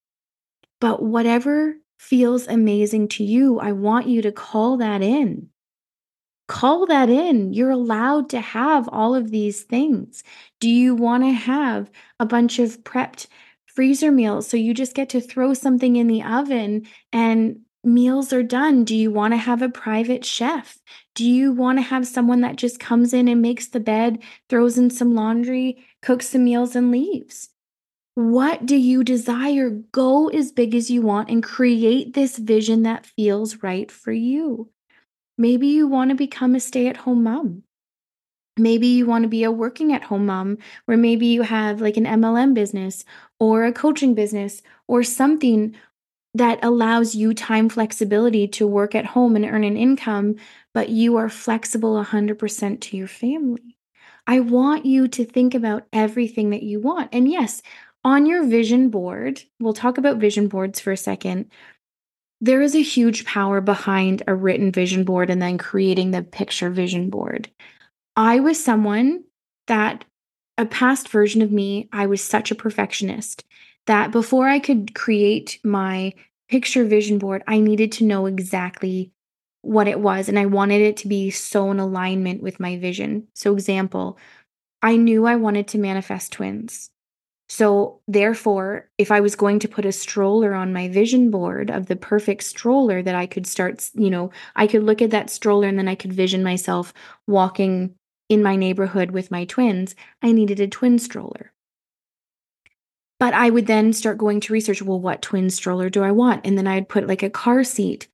But 0.81 1.03
whatever 1.03 1.77
feels 1.99 2.47
amazing 2.47 3.09
to 3.09 3.25
you, 3.25 3.59
I 3.59 3.73
want 3.73 4.09
you 4.09 4.23
to 4.23 4.33
call 4.33 4.77
that 4.79 5.03
in 5.03 5.49
call 6.47 6.87
that 6.87 7.09
in. 7.09 7.53
You're 7.53 7.71
allowed 7.71 8.29
to 8.31 8.41
have 8.41 8.89
all 8.89 9.15
of 9.15 9.31
these 9.31 9.63
things. 9.63 10.23
Do 10.61 10.69
you 10.69 10.95
want 10.95 11.25
to 11.25 11.31
have 11.31 11.91
a 12.21 12.27
bunch 12.27 12.59
of 12.59 12.83
prepped 12.85 13.27
freezer 13.67 14.13
meals 14.13 14.47
so 14.47 14.57
you 14.57 14.75
just 14.75 14.95
get 14.95 15.09
to 15.11 15.21
throw 15.21 15.55
something 15.55 15.97
in 15.97 16.07
the 16.07 16.23
oven 16.23 16.87
and 17.13 17.61
meals 17.85 18.33
are 18.33 18.43
done? 18.43 18.85
Do 18.85 18.97
you 18.97 19.11
want 19.11 19.33
to 19.33 19.39
have 19.39 19.63
a 19.63 19.69
private 19.69 20.25
chef? 20.25 20.79
Do 21.15 21.29
you 21.29 21.53
want 21.53 21.79
to 21.79 21.83
have 21.83 22.07
someone 22.07 22.41
that 22.41 22.57
just 22.57 22.81
comes 22.81 23.13
in 23.13 23.29
and 23.29 23.41
makes 23.41 23.69
the 23.69 23.81
bed, 23.81 24.23
throws 24.49 24.79
in 24.79 24.91
some 24.91 25.15
laundry, 25.15 25.85
cooks 26.03 26.31
some 26.31 26.45
meals, 26.45 26.75
and 26.75 26.91
leaves? 26.91 27.51
What 28.15 28.65
do 28.65 28.77
you 28.77 29.03
desire? 29.03 29.71
Go 29.71 30.29
as 30.29 30.53
big 30.53 30.75
as 30.75 30.91
you 30.91 31.03
want 31.03 31.31
and 31.31 31.43
create 31.43 32.15
this 32.15 32.39
vision 32.39 32.83
that 32.83 33.07
feels 33.07 33.63
right 33.63 33.91
for 33.91 34.13
you. 34.13 34.71
Maybe 35.37 35.67
you 35.67 35.89
want 35.89 36.11
to 36.11 36.15
become 36.15 36.55
a 36.55 36.61
stay 36.61 36.87
at 36.87 36.99
home 36.99 37.25
mom. 37.25 37.65
Maybe 38.57 38.87
you 38.87 39.07
want 39.07 39.25
to 39.25 39.29
be 39.29 39.43
a 39.43 39.51
working 39.51 39.93
at 39.93 40.05
home 40.05 40.27
mom, 40.27 40.59
where 40.85 40.97
maybe 40.97 41.27
you 41.27 41.43
have 41.43 41.81
like 41.81 41.97
an 41.97 42.05
MLM 42.05 42.55
business 42.55 43.05
or 43.41 43.65
a 43.65 43.73
coaching 43.73 44.15
business 44.15 44.63
or 44.87 45.03
something 45.03 45.75
that 46.35 46.59
allows 46.63 47.15
you 47.15 47.33
time 47.33 47.69
flexibility 47.69 48.49
to 48.49 48.67
work 48.67 48.95
at 48.95 49.07
home 49.07 49.37
and 49.37 49.45
earn 49.45 49.65
an 49.65 49.77
income, 49.77 50.37
but 50.73 50.89
you 50.89 51.17
are 51.17 51.29
flexible 51.29 51.97
100% 52.05 52.81
to 52.81 52.97
your 52.97 53.07
family. 53.07 53.77
I 54.27 54.41
want 54.41 54.85
you 54.85 55.07
to 55.09 55.25
think 55.25 55.55
about 55.55 55.87
everything 55.93 56.51
that 56.51 56.63
you 56.63 56.81
want. 56.81 57.11
And 57.13 57.31
yes, 57.31 57.63
on 58.05 58.27
your 58.27 58.45
vision 58.45 58.91
board, 58.91 59.43
we'll 59.61 59.75
talk 59.75 59.97
about 59.97 60.19
vision 60.19 60.49
boards 60.49 60.81
for 60.81 60.93
a 60.93 60.97
second. 60.97 61.51
There 62.41 62.61
is 62.61 62.75
a 62.75 62.83
huge 62.83 63.25
power 63.25 63.61
behind 63.61 64.23
a 64.27 64.35
written 64.35 64.73
vision 64.73 65.05
board 65.05 65.31
and 65.31 65.41
then 65.41 65.57
creating 65.57 66.11
the 66.11 66.23
picture 66.23 66.69
vision 66.69 67.11
board. 67.11 67.49
I 68.17 68.41
was 68.41 68.63
someone 68.63 69.25
that 69.67 70.05
a 70.59 70.67
past 70.67 71.09
version 71.09 71.43
of 71.43 71.51
me, 71.51 71.89
I 71.93 72.07
was 72.07 72.23
such 72.23 72.51
a 72.51 72.55
perfectionist 72.55 73.45
that 73.87 74.11
before 74.11 74.49
I 74.49 74.59
could 74.59 74.95
create 74.95 75.59
my 75.65 76.15
picture 76.49 76.85
vision 76.85 77.19
board, 77.19 77.43
I 77.47 77.59
needed 77.59 77.93
to 77.93 78.05
know 78.05 78.27
exactly 78.27 79.13
what 79.63 79.89
it 79.89 79.99
was 79.99 80.29
and 80.29 80.39
I 80.39 80.47
wanted 80.47 80.83
it 80.83 80.97
to 80.99 81.09
be 81.09 81.31
so 81.31 81.71
in 81.71 81.81
alignment 81.81 82.43
with 82.43 82.61
my 82.61 82.77
vision. 82.77 83.29
So, 83.35 83.55
example, 83.55 84.19
I 84.83 84.97
knew 84.97 85.27
I 85.27 85.37
wanted 85.37 85.69
to 85.69 85.79
manifest 85.79 86.33
twins. 86.33 86.91
So, 87.49 88.01
therefore, 88.07 88.91
if 88.99 89.11
I 89.11 89.21
was 89.21 89.37
going 89.37 89.59
to 89.61 89.69
put 89.69 89.87
a 89.87 89.93
stroller 89.93 90.55
on 90.55 90.73
my 90.73 90.89
vision 90.89 91.31
board 91.31 91.71
of 91.71 91.87
the 91.87 91.97
perfect 91.97 92.45
stroller 92.45 93.03
that 93.03 93.15
I 93.15 93.27
could 93.27 93.47
start, 93.47 93.91
you 93.95 94.11
know, 94.11 94.31
I 94.57 94.67
could 94.67 94.83
look 94.83 95.01
at 95.01 95.11
that 95.11 95.31
stroller 95.31 95.69
and 95.69 95.79
then 95.79 95.89
I 95.89 95.95
could 95.95 96.13
vision 96.13 96.43
myself 96.43 96.93
walking 97.27 97.95
in 98.29 98.43
my 98.43 98.57
neighborhood 98.57 99.13
with 99.13 99.31
my 99.31 99.45
twins, 99.47 99.95
I 100.23 100.33
needed 100.33 100.61
a 100.61 100.69
twin 100.69 100.99
stroller. 100.99 101.54
But 103.21 103.35
I 103.35 103.51
would 103.51 103.67
then 103.67 103.93
start 103.93 104.19
going 104.19 104.41
to 104.41 104.53
research 104.53 104.83
well, 104.83 105.01
what 105.01 105.23
twin 105.23 105.51
stroller 105.51 105.89
do 105.89 106.03
I 106.03 106.11
want? 106.11 106.45
And 106.45 106.59
then 106.59 106.67
I'd 106.67 106.89
put 106.89 107.07
like 107.07 107.23
a 107.23 107.31
car 107.31 107.65
seat 107.65 108.09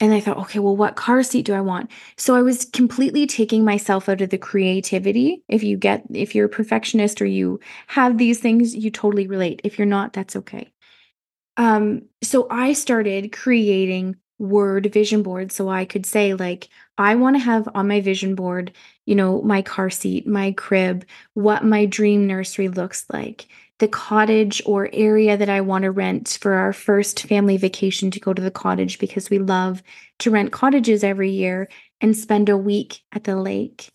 and 0.00 0.12
I 0.14 0.20
thought, 0.20 0.38
okay, 0.38 0.60
well, 0.60 0.76
what 0.76 0.94
car 0.96 1.22
seat 1.22 1.44
do 1.44 1.54
I 1.54 1.60
want? 1.60 1.90
So 2.16 2.36
I 2.36 2.42
was 2.42 2.64
completely 2.64 3.26
taking 3.26 3.64
myself 3.64 4.08
out 4.08 4.20
of 4.20 4.30
the 4.30 4.38
creativity. 4.38 5.42
If 5.48 5.64
you 5.64 5.76
get, 5.76 6.04
if 6.14 6.34
you're 6.34 6.46
a 6.46 6.50
perfectionist 6.50 7.20
or 7.20 7.26
you 7.26 7.58
have 7.88 8.16
these 8.16 8.38
things, 8.38 8.76
you 8.76 8.90
totally 8.90 9.26
relate. 9.26 9.60
If 9.64 9.76
you're 9.78 9.86
not, 9.86 10.12
that's 10.12 10.36
okay. 10.36 10.70
Um, 11.56 12.02
so 12.22 12.46
I 12.48 12.72
started 12.74 13.32
creating 13.32 14.16
word 14.38 14.92
vision 14.92 15.24
boards 15.24 15.56
so 15.56 15.68
I 15.68 15.84
could 15.84 16.06
say, 16.06 16.34
like, 16.34 16.68
I 16.96 17.16
want 17.16 17.34
to 17.34 17.40
have 17.40 17.68
on 17.74 17.88
my 17.88 18.00
vision 18.00 18.36
board, 18.36 18.72
you 19.04 19.16
know, 19.16 19.42
my 19.42 19.62
car 19.62 19.90
seat, 19.90 20.28
my 20.28 20.52
crib, 20.52 21.04
what 21.34 21.64
my 21.64 21.86
dream 21.86 22.28
nursery 22.28 22.68
looks 22.68 23.04
like 23.12 23.48
the 23.78 23.88
cottage 23.88 24.60
or 24.66 24.90
area 24.92 25.36
that 25.36 25.48
I 25.48 25.60
want 25.60 25.84
to 25.84 25.90
rent 25.90 26.38
for 26.40 26.54
our 26.54 26.72
first 26.72 27.22
family 27.26 27.56
vacation 27.56 28.10
to 28.10 28.20
go 28.20 28.34
to 28.34 28.42
the 28.42 28.50
cottage 28.50 28.98
because 28.98 29.30
we 29.30 29.38
love 29.38 29.82
to 30.20 30.30
rent 30.30 30.52
cottages 30.52 31.04
every 31.04 31.30
year 31.30 31.68
and 32.00 32.16
spend 32.16 32.48
a 32.48 32.56
week 32.56 33.02
at 33.12 33.24
the 33.24 33.36
lake. 33.36 33.88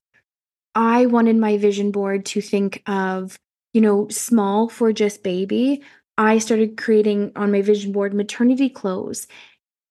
I 0.75 1.05
wanted 1.05 1.35
my 1.37 1.57
vision 1.57 1.91
board 1.91 2.25
to 2.27 2.41
think 2.41 2.81
of, 2.87 3.37
you 3.73 3.81
know, 3.81 4.07
small 4.07 4.69
for 4.69 4.93
just 4.93 5.21
baby. 5.21 5.83
I 6.17 6.37
started 6.37 6.77
creating 6.77 7.31
on 7.35 7.51
my 7.51 7.61
vision 7.61 7.91
board 7.91 8.13
maternity 8.13 8.69
clothes. 8.69 9.27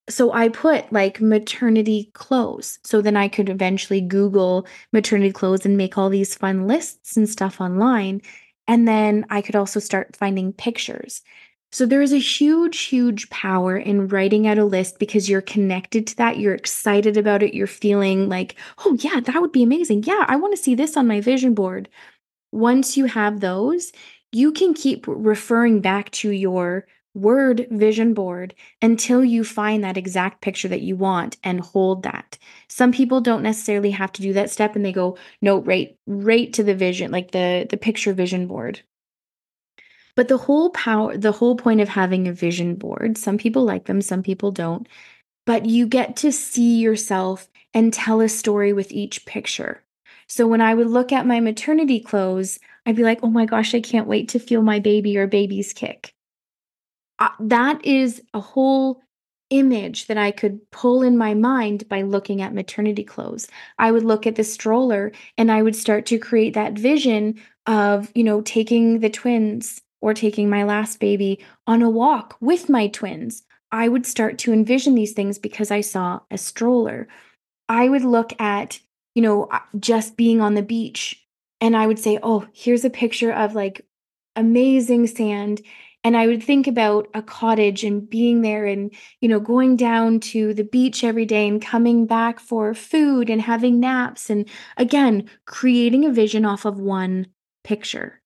So 0.08 0.32
I 0.32 0.48
put 0.48 0.92
like 0.92 1.20
maternity 1.20 2.10
clothes. 2.14 2.78
So 2.84 3.00
then 3.00 3.16
I 3.16 3.28
could 3.28 3.48
eventually 3.48 4.00
Google 4.00 4.66
maternity 4.92 5.32
clothes 5.32 5.64
and 5.64 5.76
make 5.76 5.96
all 5.96 6.08
these 6.08 6.34
fun 6.34 6.66
lists 6.66 7.16
and 7.16 7.28
stuff 7.28 7.60
online 7.60 8.22
and 8.72 8.88
then 8.88 9.26
I 9.28 9.42
could 9.42 9.54
also 9.54 9.80
start 9.80 10.16
finding 10.16 10.54
pictures. 10.54 11.20
So 11.72 11.84
there 11.84 12.00
is 12.00 12.14
a 12.14 12.18
huge, 12.18 12.84
huge 12.84 13.28
power 13.28 13.76
in 13.76 14.08
writing 14.08 14.46
out 14.46 14.56
a 14.56 14.64
list 14.64 14.98
because 14.98 15.28
you're 15.28 15.42
connected 15.42 16.06
to 16.06 16.16
that. 16.16 16.38
You're 16.38 16.54
excited 16.54 17.18
about 17.18 17.42
it. 17.42 17.52
You're 17.52 17.66
feeling 17.66 18.30
like, 18.30 18.54
oh, 18.78 18.96
yeah, 19.00 19.20
that 19.20 19.42
would 19.42 19.52
be 19.52 19.62
amazing. 19.62 20.04
Yeah, 20.04 20.24
I 20.26 20.36
want 20.36 20.56
to 20.56 20.62
see 20.62 20.74
this 20.74 20.96
on 20.96 21.06
my 21.06 21.20
vision 21.20 21.52
board. 21.52 21.90
Once 22.50 22.96
you 22.96 23.04
have 23.04 23.40
those, 23.40 23.92
you 24.32 24.52
can 24.52 24.72
keep 24.72 25.04
referring 25.06 25.82
back 25.82 26.10
to 26.12 26.30
your 26.30 26.86
word 27.14 27.66
vision 27.70 28.14
board 28.14 28.54
until 28.80 29.24
you 29.24 29.44
find 29.44 29.84
that 29.84 29.96
exact 29.96 30.40
picture 30.40 30.68
that 30.68 30.80
you 30.82 30.96
want 30.96 31.36
and 31.44 31.60
hold 31.60 32.02
that. 32.04 32.38
Some 32.68 32.92
people 32.92 33.20
don't 33.20 33.42
necessarily 33.42 33.90
have 33.90 34.12
to 34.12 34.22
do 34.22 34.32
that 34.34 34.50
step 34.50 34.76
and 34.76 34.84
they 34.84 34.92
go 34.92 35.16
no 35.42 35.58
right 35.60 35.96
right 36.06 36.52
to 36.54 36.62
the 36.62 36.74
vision 36.74 37.10
like 37.10 37.32
the 37.32 37.66
the 37.68 37.76
picture 37.76 38.12
vision 38.14 38.46
board. 38.46 38.82
But 40.14 40.28
the 40.28 40.38
whole 40.38 40.70
power 40.70 41.18
the 41.18 41.32
whole 41.32 41.54
point 41.54 41.80
of 41.82 41.90
having 41.90 42.26
a 42.26 42.32
vision 42.32 42.76
board, 42.76 43.18
some 43.18 43.36
people 43.36 43.62
like 43.64 43.84
them, 43.84 44.00
some 44.00 44.22
people 44.22 44.50
don't, 44.50 44.88
but 45.46 45.66
you 45.66 45.86
get 45.86 46.16
to 46.18 46.32
see 46.32 46.78
yourself 46.80 47.48
and 47.74 47.92
tell 47.92 48.20
a 48.20 48.28
story 48.28 48.72
with 48.72 48.92
each 48.92 49.26
picture. 49.26 49.82
So 50.28 50.46
when 50.46 50.60
I 50.62 50.74
would 50.74 50.88
look 50.88 51.12
at 51.12 51.26
my 51.26 51.40
maternity 51.40 52.00
clothes, 52.00 52.58
I'd 52.86 52.96
be 52.96 53.04
like, 53.04 53.20
"Oh 53.22 53.30
my 53.30 53.46
gosh, 53.46 53.74
I 53.74 53.80
can't 53.82 54.08
wait 54.08 54.28
to 54.30 54.38
feel 54.40 54.62
my 54.62 54.78
baby 54.80 55.18
or 55.18 55.26
baby's 55.26 55.72
kick." 55.74 56.11
That 57.40 57.84
is 57.84 58.22
a 58.34 58.40
whole 58.40 59.02
image 59.50 60.06
that 60.06 60.16
I 60.16 60.30
could 60.30 60.58
pull 60.70 61.02
in 61.02 61.18
my 61.18 61.34
mind 61.34 61.88
by 61.88 62.02
looking 62.02 62.40
at 62.40 62.54
maternity 62.54 63.04
clothes. 63.04 63.48
I 63.78 63.92
would 63.92 64.02
look 64.02 64.26
at 64.26 64.36
the 64.36 64.44
stroller 64.44 65.12
and 65.36 65.52
I 65.52 65.62
would 65.62 65.76
start 65.76 66.06
to 66.06 66.18
create 66.18 66.54
that 66.54 66.72
vision 66.72 67.40
of, 67.66 68.10
you 68.14 68.24
know, 68.24 68.40
taking 68.40 69.00
the 69.00 69.10
twins 69.10 69.80
or 70.00 70.14
taking 70.14 70.48
my 70.48 70.64
last 70.64 71.00
baby 71.00 71.44
on 71.66 71.82
a 71.82 71.90
walk 71.90 72.36
with 72.40 72.68
my 72.68 72.88
twins. 72.88 73.42
I 73.70 73.88
would 73.88 74.06
start 74.06 74.38
to 74.38 74.52
envision 74.52 74.94
these 74.94 75.12
things 75.12 75.38
because 75.38 75.70
I 75.70 75.82
saw 75.82 76.20
a 76.30 76.38
stroller. 76.38 77.08
I 77.68 77.88
would 77.88 78.04
look 78.04 78.38
at, 78.40 78.80
you 79.14 79.22
know, 79.22 79.44
uh, 79.44 79.60
just 79.78 80.16
being 80.16 80.40
on 80.40 80.54
the 80.54 80.62
beach 80.62 81.22
and 81.60 81.76
I 81.76 81.86
would 81.86 81.98
say, 81.98 82.18
"Oh, 82.22 82.46
here's 82.52 82.84
a 82.84 82.90
picture 82.90 83.32
of 83.32 83.54
like 83.54 83.86
amazing 84.34 85.06
sand 85.06 85.62
and 86.04 86.16
I 86.16 86.26
would 86.26 86.42
think 86.42 86.66
about 86.66 87.08
a 87.14 87.22
cottage 87.22 87.84
and 87.84 88.08
being 88.08 88.42
there 88.42 88.66
and, 88.66 88.92
you 89.20 89.28
know, 89.28 89.38
going 89.38 89.76
down 89.76 90.18
to 90.20 90.52
the 90.52 90.64
beach 90.64 91.04
every 91.04 91.24
day 91.24 91.46
and 91.46 91.62
coming 91.62 92.06
back 92.06 92.40
for 92.40 92.74
food 92.74 93.30
and 93.30 93.40
having 93.40 93.78
naps. 93.78 94.28
And 94.28 94.48
again, 94.76 95.30
creating 95.46 96.04
a 96.04 96.12
vision 96.12 96.44
off 96.44 96.64
of 96.64 96.80
one 96.80 97.28
picture. 97.62 98.20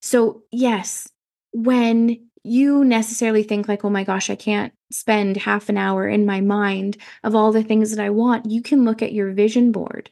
So, 0.00 0.42
yes, 0.50 1.08
when 1.52 2.28
you 2.44 2.84
necessarily 2.84 3.42
think, 3.42 3.68
like, 3.68 3.84
oh 3.84 3.90
my 3.90 4.04
gosh, 4.04 4.30
I 4.30 4.34
can't 4.34 4.72
spend 4.90 5.36
half 5.36 5.68
an 5.68 5.76
hour 5.76 6.08
in 6.08 6.24
my 6.24 6.40
mind 6.40 6.96
of 7.22 7.34
all 7.34 7.52
the 7.52 7.62
things 7.62 7.90
that 7.90 8.02
I 8.02 8.10
want, 8.10 8.50
you 8.50 8.62
can 8.62 8.84
look 8.84 9.02
at 9.02 9.12
your 9.12 9.32
vision 9.32 9.72
board 9.72 10.10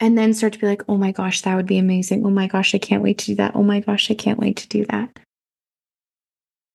and 0.00 0.16
then 0.16 0.34
start 0.34 0.52
to 0.54 0.58
be 0.58 0.66
like, 0.66 0.82
oh 0.88 0.96
my 0.96 1.12
gosh, 1.12 1.42
that 1.42 1.54
would 1.54 1.66
be 1.66 1.78
amazing. 1.78 2.24
Oh 2.24 2.30
my 2.30 2.46
gosh, 2.46 2.74
I 2.74 2.78
can't 2.78 3.02
wait 3.02 3.18
to 3.18 3.26
do 3.26 3.34
that. 3.36 3.52
Oh 3.54 3.62
my 3.62 3.80
gosh, 3.80 4.10
I 4.10 4.14
can't 4.14 4.38
wait 4.38 4.56
to 4.58 4.68
do 4.68 4.84
that. 4.86 5.18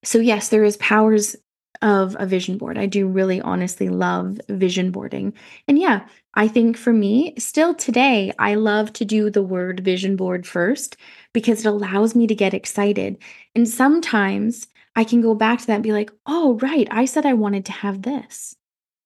So, 0.04 0.20
yes, 0.20 0.50
there 0.50 0.64
is 0.64 0.78
powers 0.78 1.36
of 1.82 2.16
a 2.20 2.26
vision 2.26 2.58
board. 2.58 2.78
I 2.78 2.86
do 2.86 3.08
really 3.08 3.42
honestly 3.42 3.90
love 3.90 4.40
vision 4.50 4.92
boarding. 4.92 5.34
And 5.68 5.80
yeah, 5.80 6.06
I 6.36 6.48
think 6.48 6.78
for 6.78 6.94
me, 6.94 7.34
still 7.38 7.74
today, 7.74 8.32
I 8.38 8.56
love 8.56 8.94
to 8.94 9.06
do 9.06 9.30
the 9.30 9.42
word 9.42 9.80
vision 9.80 10.16
board 10.16 10.46
first 10.46 10.96
because 11.34 11.66
it 11.66 11.70
allows 11.70 12.16
me 12.16 12.28
to 12.28 12.36
get 12.36 12.54
excited. 12.54 13.18
And 13.56 13.68
sometimes 13.68 14.68
I 14.96 15.04
can 15.04 15.22
go 15.22 15.34
back 15.34 15.60
to 15.60 15.68
that 15.68 15.76
and 15.76 15.84
be 15.84 15.94
like, 15.94 16.12
oh, 16.26 16.60
right, 16.62 16.88
I 16.92 17.06
said 17.06 17.26
I 17.26 17.34
wanted 17.34 17.66
to 17.66 17.72
have 17.72 18.04
this. 18.04 18.56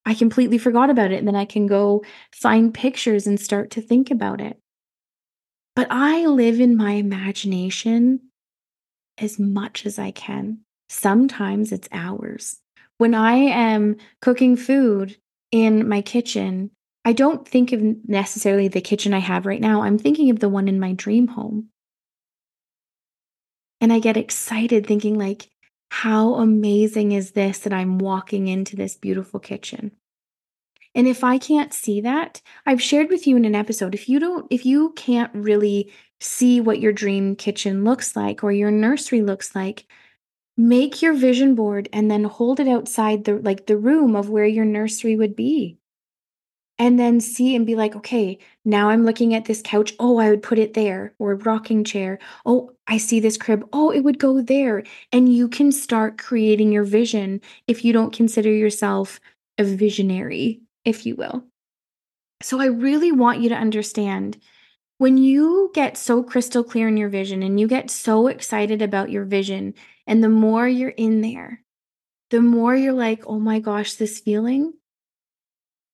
I 0.05 0.13
completely 0.13 0.57
forgot 0.57 0.89
about 0.89 1.11
it. 1.11 1.19
And 1.19 1.27
then 1.27 1.35
I 1.35 1.45
can 1.45 1.67
go 1.67 2.03
find 2.33 2.73
pictures 2.73 3.25
and 3.25 3.39
start 3.39 3.71
to 3.71 3.81
think 3.81 4.11
about 4.11 4.41
it. 4.41 4.59
But 5.75 5.87
I 5.89 6.25
live 6.25 6.59
in 6.59 6.75
my 6.75 6.91
imagination 6.91 8.19
as 9.17 9.39
much 9.39 9.85
as 9.85 9.97
I 9.97 10.11
can. 10.11 10.64
Sometimes 10.89 11.71
it's 11.71 11.89
hours. 11.91 12.57
When 12.97 13.13
I 13.13 13.33
am 13.33 13.97
cooking 14.21 14.55
food 14.55 15.17
in 15.51 15.87
my 15.87 16.01
kitchen, 16.01 16.71
I 17.03 17.13
don't 17.13 17.47
think 17.47 17.71
of 17.71 17.81
necessarily 18.07 18.67
the 18.67 18.81
kitchen 18.81 19.13
I 19.13 19.19
have 19.19 19.45
right 19.45 19.61
now. 19.61 19.83
I'm 19.83 19.97
thinking 19.97 20.29
of 20.29 20.39
the 20.39 20.49
one 20.49 20.67
in 20.67 20.79
my 20.79 20.93
dream 20.93 21.27
home. 21.27 21.69
And 23.81 23.91
I 23.91 23.99
get 23.99 24.17
excited 24.17 24.87
thinking, 24.87 25.17
like, 25.17 25.49
how 25.89 26.35
amazing 26.35 27.11
is 27.11 27.31
this 27.31 27.59
that 27.59 27.73
I'm 27.73 27.99
walking 27.99 28.47
into 28.47 28.75
this 28.75 28.95
beautiful 28.95 29.39
kitchen? 29.39 29.91
And 30.95 31.07
if 31.07 31.23
I 31.23 31.37
can't 31.37 31.73
see 31.73 32.01
that, 32.01 32.41
I've 32.65 32.81
shared 32.81 33.09
with 33.09 33.27
you 33.27 33.35
in 33.35 33.45
an 33.45 33.53
episode, 33.53 33.93
if 33.93 34.07
you 34.07 34.17
don't, 34.17 34.47
if 34.49 34.65
you 34.65 34.93
can't 34.93 35.31
really 35.33 35.91
see 36.21 36.61
what 36.61 36.79
your 36.79 36.93
dream 36.93 37.35
kitchen 37.35 37.83
looks 37.83 38.15
like 38.15 38.43
or 38.43 38.51
your 38.51 38.71
nursery 38.71 39.21
looks 39.21 39.53
like, 39.53 39.85
make 40.57 41.01
your 41.01 41.13
vision 41.13 41.55
board 41.55 41.89
and 41.91 42.09
then 42.09 42.23
hold 42.23 42.59
it 42.59 42.67
outside 42.67 43.25
the 43.25 43.35
like 43.35 43.67
the 43.67 43.77
room 43.77 44.15
of 44.15 44.29
where 44.29 44.45
your 44.45 44.65
nursery 44.65 45.15
would 45.15 45.35
be 45.35 45.77
and 46.77 46.99
then 46.99 47.19
see 47.21 47.55
and 47.55 47.65
be 47.65 47.75
like, 47.75 47.95
okay, 47.95 48.37
now 48.65 48.89
I'm 48.89 49.05
looking 49.05 49.33
at 49.33 49.45
this 49.45 49.61
couch. 49.61 49.93
Oh, 49.99 50.17
I 50.17 50.29
would 50.29 50.43
put 50.43 50.59
it 50.59 50.73
there, 50.73 51.13
or 51.19 51.35
rocking 51.35 51.83
chair. 51.83 52.19
Oh, 52.45 52.71
I 52.87 52.97
see 52.97 53.19
this 53.19 53.37
crib. 53.37 53.67
Oh, 53.71 53.91
it 53.91 54.01
would 54.01 54.19
go 54.19 54.41
there. 54.41 54.83
And 55.11 55.33
you 55.33 55.47
can 55.47 55.71
start 55.71 56.17
creating 56.17 56.71
your 56.71 56.83
vision 56.83 57.41
if 57.67 57.85
you 57.85 57.93
don't 57.93 58.13
consider 58.13 58.51
yourself 58.51 59.19
a 59.57 59.63
visionary, 59.63 60.61
if 60.83 61.05
you 61.05 61.15
will. 61.15 61.45
So 62.41 62.59
I 62.59 62.65
really 62.65 63.11
want 63.11 63.39
you 63.39 63.49
to 63.49 63.55
understand 63.55 64.37
when 64.97 65.17
you 65.17 65.71
get 65.73 65.97
so 65.97 66.23
crystal 66.23 66.63
clear 66.63 66.87
in 66.87 66.97
your 66.97 67.09
vision 67.09 67.43
and 67.43 67.59
you 67.59 67.67
get 67.67 67.89
so 67.89 68.27
excited 68.27 68.81
about 68.81 69.11
your 69.11 69.25
vision, 69.25 69.73
and 70.07 70.23
the 70.23 70.29
more 70.29 70.67
you're 70.67 70.89
in 70.89 71.21
there, 71.21 71.61
the 72.29 72.41
more 72.41 72.75
you're 72.75 72.93
like, 72.93 73.23
oh 73.27 73.39
my 73.39 73.59
gosh, 73.59 73.95
this 73.95 74.19
feeling, 74.19 74.73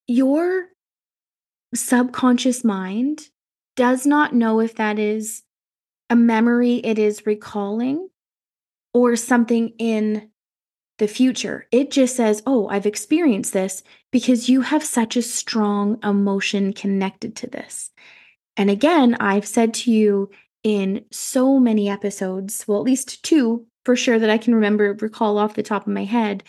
your 0.06 0.68
subconscious 1.74 2.64
mind 2.64 3.28
does 3.76 4.06
not 4.06 4.34
know 4.34 4.60
if 4.60 4.76
that 4.76 4.98
is 4.98 5.42
a 6.10 6.16
memory 6.16 6.76
it 6.76 6.98
is 6.98 7.26
recalling 7.26 8.08
or 8.92 9.16
something 9.16 9.70
in 9.78 10.30
the 10.98 11.08
future. 11.08 11.66
It 11.72 11.90
just 11.90 12.14
says, 12.14 12.42
Oh, 12.46 12.68
I've 12.68 12.86
experienced 12.86 13.54
this 13.54 13.82
because 14.10 14.48
you 14.48 14.60
have 14.60 14.84
such 14.84 15.16
a 15.16 15.22
strong 15.22 15.98
emotion 16.04 16.72
connected 16.72 17.34
to 17.36 17.46
this. 17.46 17.90
And 18.56 18.70
again, 18.70 19.16
I've 19.20 19.46
said 19.46 19.74
to 19.74 19.92
you 19.92 20.30
in 20.62 21.04
so 21.10 21.58
many 21.58 21.88
episodes, 21.88 22.64
well, 22.66 22.78
at 22.78 22.84
least 22.84 23.22
two 23.22 23.66
for 23.84 23.96
sure 23.96 24.18
that 24.18 24.30
I 24.30 24.38
can 24.38 24.54
remember, 24.54 24.96
recall 25.00 25.38
off 25.38 25.54
the 25.54 25.62
top 25.62 25.86
of 25.86 25.92
my 25.92 26.04
head, 26.04 26.44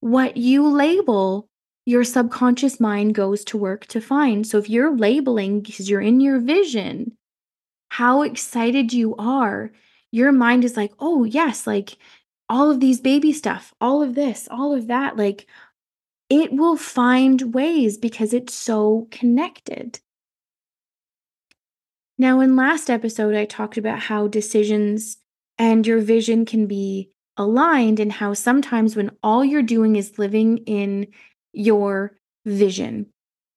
what 0.00 0.36
you 0.36 0.66
label 0.66 1.48
your 1.86 2.04
subconscious 2.04 2.80
mind 2.80 3.14
goes 3.14 3.44
to 3.44 3.58
work 3.58 3.86
to 3.86 4.00
find. 4.00 4.46
So 4.46 4.58
if 4.58 4.70
you're 4.70 4.96
labeling 4.96 5.60
because 5.60 5.88
you're 5.88 6.00
in 6.00 6.20
your 6.20 6.40
vision, 6.40 7.16
how 7.90 8.22
excited 8.22 8.92
you 8.92 9.14
are, 9.16 9.70
your 10.10 10.32
mind 10.32 10.64
is 10.64 10.76
like, 10.76 10.92
oh, 10.98 11.24
yes, 11.24 11.66
like 11.66 11.96
all 12.48 12.70
of 12.70 12.80
these 12.80 13.00
baby 13.00 13.32
stuff, 13.32 13.74
all 13.80 14.02
of 14.02 14.14
this, 14.14 14.48
all 14.50 14.74
of 14.74 14.86
that. 14.86 15.16
Like 15.16 15.46
it 16.30 16.52
will 16.52 16.76
find 16.76 17.54
ways 17.54 17.98
because 17.98 18.32
it's 18.32 18.54
so 18.54 19.08
connected. 19.10 20.00
Now, 22.16 22.40
in 22.40 22.56
last 22.56 22.90
episode, 22.90 23.34
I 23.34 23.44
talked 23.44 23.76
about 23.76 23.98
how 23.98 24.28
decisions 24.28 25.18
and 25.58 25.86
your 25.86 26.00
vision 26.00 26.44
can 26.44 26.66
be 26.66 27.10
aligned, 27.36 27.98
and 27.98 28.12
how 28.12 28.32
sometimes 28.34 28.94
when 28.94 29.10
all 29.22 29.44
you're 29.44 29.62
doing 29.62 29.96
is 29.96 30.18
living 30.18 30.58
in 30.58 31.08
your 31.52 32.16
vision, 32.44 33.06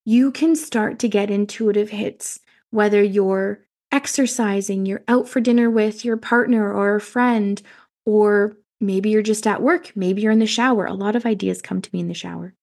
you 0.06 0.32
can 0.32 0.56
start 0.56 1.00
to 1.00 1.08
get 1.08 1.30
intuitive 1.30 1.90
hits, 1.90 2.40
whether 2.72 3.04
you're 3.04 3.66
exercising, 3.92 4.86
you're 4.86 5.04
out 5.08 5.28
for 5.28 5.40
dinner 5.40 5.70
with 5.70 6.04
your 6.04 6.18
partner 6.18 6.74
or 6.74 6.96
a 6.96 7.02
friend, 7.02 7.62
or 8.06 8.58
maybe 8.82 9.10
you're 9.10 9.22
just 9.22 9.46
at 9.46 9.62
work, 9.62 9.92
maybe 9.96 10.22
you're 10.22 10.32
in 10.32 10.40
the 10.40 10.48
shower. 10.48 10.86
A 10.86 10.94
lot 10.94 11.16
of 11.16 11.26
ideas 11.26 11.62
come 11.62 11.82
to 11.82 11.90
me 11.94 12.00
in 12.00 12.08
the 12.08 12.14
shower. 12.14 12.54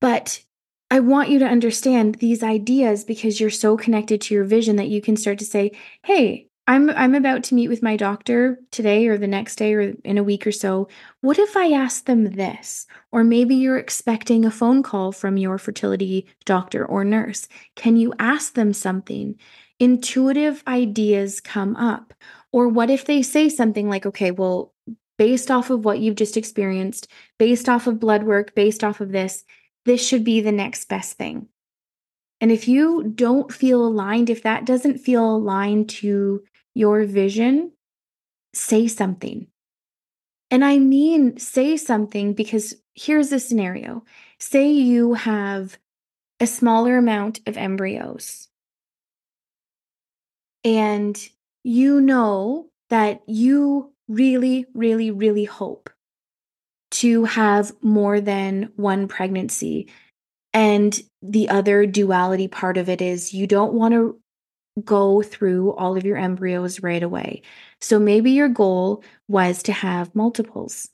But 0.00 0.42
I 0.90 1.00
want 1.00 1.28
you 1.28 1.38
to 1.38 1.46
understand 1.46 2.16
these 2.16 2.42
ideas 2.42 3.04
because 3.04 3.40
you're 3.40 3.50
so 3.50 3.76
connected 3.76 4.20
to 4.22 4.34
your 4.34 4.44
vision 4.44 4.76
that 4.76 4.88
you 4.88 5.00
can 5.00 5.16
start 5.16 5.38
to 5.38 5.44
say, 5.44 5.70
hey, 6.04 6.48
I'm 6.66 6.90
I'm 6.90 7.14
about 7.14 7.42
to 7.44 7.54
meet 7.54 7.68
with 7.68 7.82
my 7.82 7.96
doctor 7.96 8.58
today 8.70 9.08
or 9.08 9.18
the 9.18 9.26
next 9.26 9.56
day 9.56 9.74
or 9.74 9.94
in 10.04 10.18
a 10.18 10.22
week 10.22 10.46
or 10.46 10.52
so. 10.52 10.88
What 11.20 11.38
if 11.38 11.56
I 11.56 11.72
ask 11.72 12.04
them 12.04 12.32
this? 12.32 12.86
Or 13.12 13.24
maybe 13.24 13.56
you're 13.56 13.78
expecting 13.78 14.44
a 14.44 14.50
phone 14.50 14.82
call 14.82 15.10
from 15.10 15.36
your 15.36 15.58
fertility 15.58 16.26
doctor 16.44 16.84
or 16.84 17.04
nurse. 17.04 17.48
Can 17.76 17.96
you 17.96 18.12
ask 18.18 18.54
them 18.54 18.72
something? 18.72 19.36
Intuitive 19.80 20.62
ideas 20.66 21.40
come 21.40 21.74
up. 21.76 22.14
Or 22.52 22.68
what 22.68 22.90
if 22.90 23.04
they 23.04 23.22
say 23.22 23.48
something 23.48 23.88
like, 23.88 24.06
okay, 24.06 24.30
well, 24.30 24.72
based 25.18 25.50
off 25.50 25.70
of 25.70 25.84
what 25.84 25.98
you've 25.98 26.16
just 26.16 26.36
experienced, 26.36 27.08
based 27.38 27.68
off 27.68 27.86
of 27.86 28.00
blood 28.00 28.22
work, 28.22 28.54
based 28.54 28.84
off 28.84 29.00
of 29.00 29.12
this, 29.12 29.44
this 29.84 30.06
should 30.06 30.24
be 30.24 30.40
the 30.40 30.52
next 30.52 30.88
best 30.88 31.16
thing. 31.16 31.48
And 32.40 32.50
if 32.50 32.68
you 32.68 33.04
don't 33.14 33.52
feel 33.52 33.84
aligned, 33.84 34.30
if 34.30 34.42
that 34.42 34.64
doesn't 34.64 34.98
feel 34.98 35.36
aligned 35.36 35.90
to 35.90 36.42
your 36.74 37.04
vision, 37.04 37.72
say 38.54 38.88
something. 38.88 39.46
And 40.50 40.64
I 40.64 40.78
mean, 40.78 41.38
say 41.38 41.76
something 41.76 42.32
because 42.32 42.74
here's 42.94 43.30
the 43.30 43.38
scenario 43.38 44.04
say 44.38 44.70
you 44.70 45.14
have 45.14 45.78
a 46.40 46.46
smaller 46.46 46.96
amount 46.96 47.40
of 47.46 47.56
embryos, 47.56 48.48
and 50.64 51.28
you 51.62 52.00
know 52.00 52.70
that 52.88 53.20
you 53.26 53.92
really, 54.08 54.66
really, 54.74 55.10
really 55.10 55.44
hope 55.44 55.90
to 56.92 57.24
have 57.24 57.72
more 57.82 58.20
than 58.20 58.72
one 58.76 59.08
pregnancy. 59.08 59.88
And 60.52 61.00
the 61.22 61.48
other 61.48 61.86
duality 61.86 62.48
part 62.48 62.76
of 62.76 62.88
it 62.88 63.00
is 63.00 63.32
you 63.32 63.46
don't 63.46 63.72
want 63.72 63.94
to 63.94 64.18
go 64.84 65.22
through 65.22 65.72
all 65.74 65.96
of 65.96 66.04
your 66.04 66.16
embryos 66.16 66.82
right 66.82 67.02
away. 67.02 67.42
So 67.80 67.98
maybe 67.98 68.32
your 68.32 68.48
goal 68.48 69.02
was 69.28 69.62
to 69.64 69.72
have 69.72 70.14
multiples. 70.14 70.88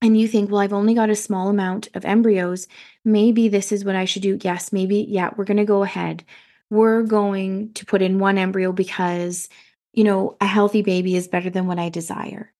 And 0.00 0.18
you 0.18 0.26
think, 0.26 0.50
well, 0.50 0.60
I've 0.60 0.72
only 0.72 0.94
got 0.94 1.10
a 1.10 1.16
small 1.16 1.48
amount 1.48 1.88
of 1.94 2.04
embryos. 2.04 2.66
Maybe 3.04 3.48
this 3.48 3.70
is 3.70 3.84
what 3.84 3.94
I 3.94 4.04
should 4.04 4.22
do. 4.22 4.38
Yes, 4.42 4.72
maybe, 4.72 5.06
yeah, 5.08 5.30
we're 5.36 5.44
going 5.44 5.58
to 5.58 5.64
go 5.64 5.84
ahead. 5.84 6.24
We're 6.70 7.02
going 7.02 7.72
to 7.74 7.86
put 7.86 8.02
in 8.02 8.18
one 8.18 8.38
embryo 8.38 8.72
because, 8.72 9.48
you 9.92 10.02
know, 10.02 10.36
a 10.40 10.46
healthy 10.46 10.82
baby 10.82 11.14
is 11.14 11.28
better 11.28 11.50
than 11.50 11.66
what 11.66 11.78
I 11.78 11.88
desire. 11.88 12.52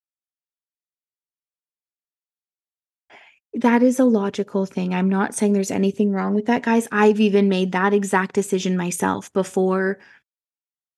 That 3.55 3.83
is 3.83 3.99
a 3.99 4.05
logical 4.05 4.65
thing. 4.65 4.93
I'm 4.93 5.09
not 5.09 5.35
saying 5.35 5.53
there's 5.53 5.69
anything 5.69 6.11
wrong 6.11 6.33
with 6.33 6.47
that, 6.47 6.63
guys. 6.63 6.87
I've 6.91 7.19
even 7.19 7.49
made 7.49 7.71
that 7.73 7.93
exact 7.93 8.33
decision 8.33 8.75
myself 8.75 9.31
before 9.31 9.99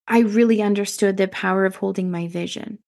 I 0.08 0.20
really 0.20 0.62
understood 0.62 1.18
the 1.18 1.28
power 1.28 1.66
of 1.66 1.76
holding 1.76 2.12
my 2.12 2.28
vision. 2.28 2.80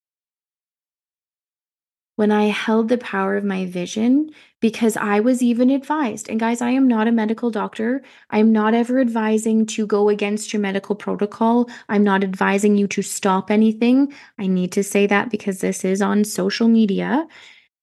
When 2.15 2.32
I 2.32 2.45
held 2.45 2.89
the 2.89 2.97
power 2.97 3.38
of 3.38 3.43
my 3.43 3.65
vision, 3.67 4.32
because 4.60 4.97
I 4.97 5.19
was 5.19 5.43
even 5.43 5.69
advised, 5.69 6.30
and 6.30 6.39
guys, 6.39 6.62
I 6.62 6.71
am 6.71 6.88
not 6.88 7.08
a 7.08 7.12
medical 7.12 7.51
doctor. 7.51 8.01
I'm 8.32 8.51
not 8.51 8.73
ever 8.73 8.99
advising 8.99 9.67
to 9.67 9.86
go 9.86 10.10
against 10.10 10.51
your 10.51 10.62
medical 10.62 10.95
protocol. 10.95 11.69
I'm 11.89 12.03
not 12.03 12.23
advising 12.23 12.75
you 12.75 12.88
to 12.88 13.03
stop 13.03 13.51
anything. 13.51 14.13
I 14.39 14.47
need 14.47 14.71
to 14.71 14.84
say 14.84 15.06
that 15.08 15.30
because 15.30 15.60
this 15.60 15.86
is 15.86 16.01
on 16.01 16.23
social 16.23 16.67
media. 16.67 17.27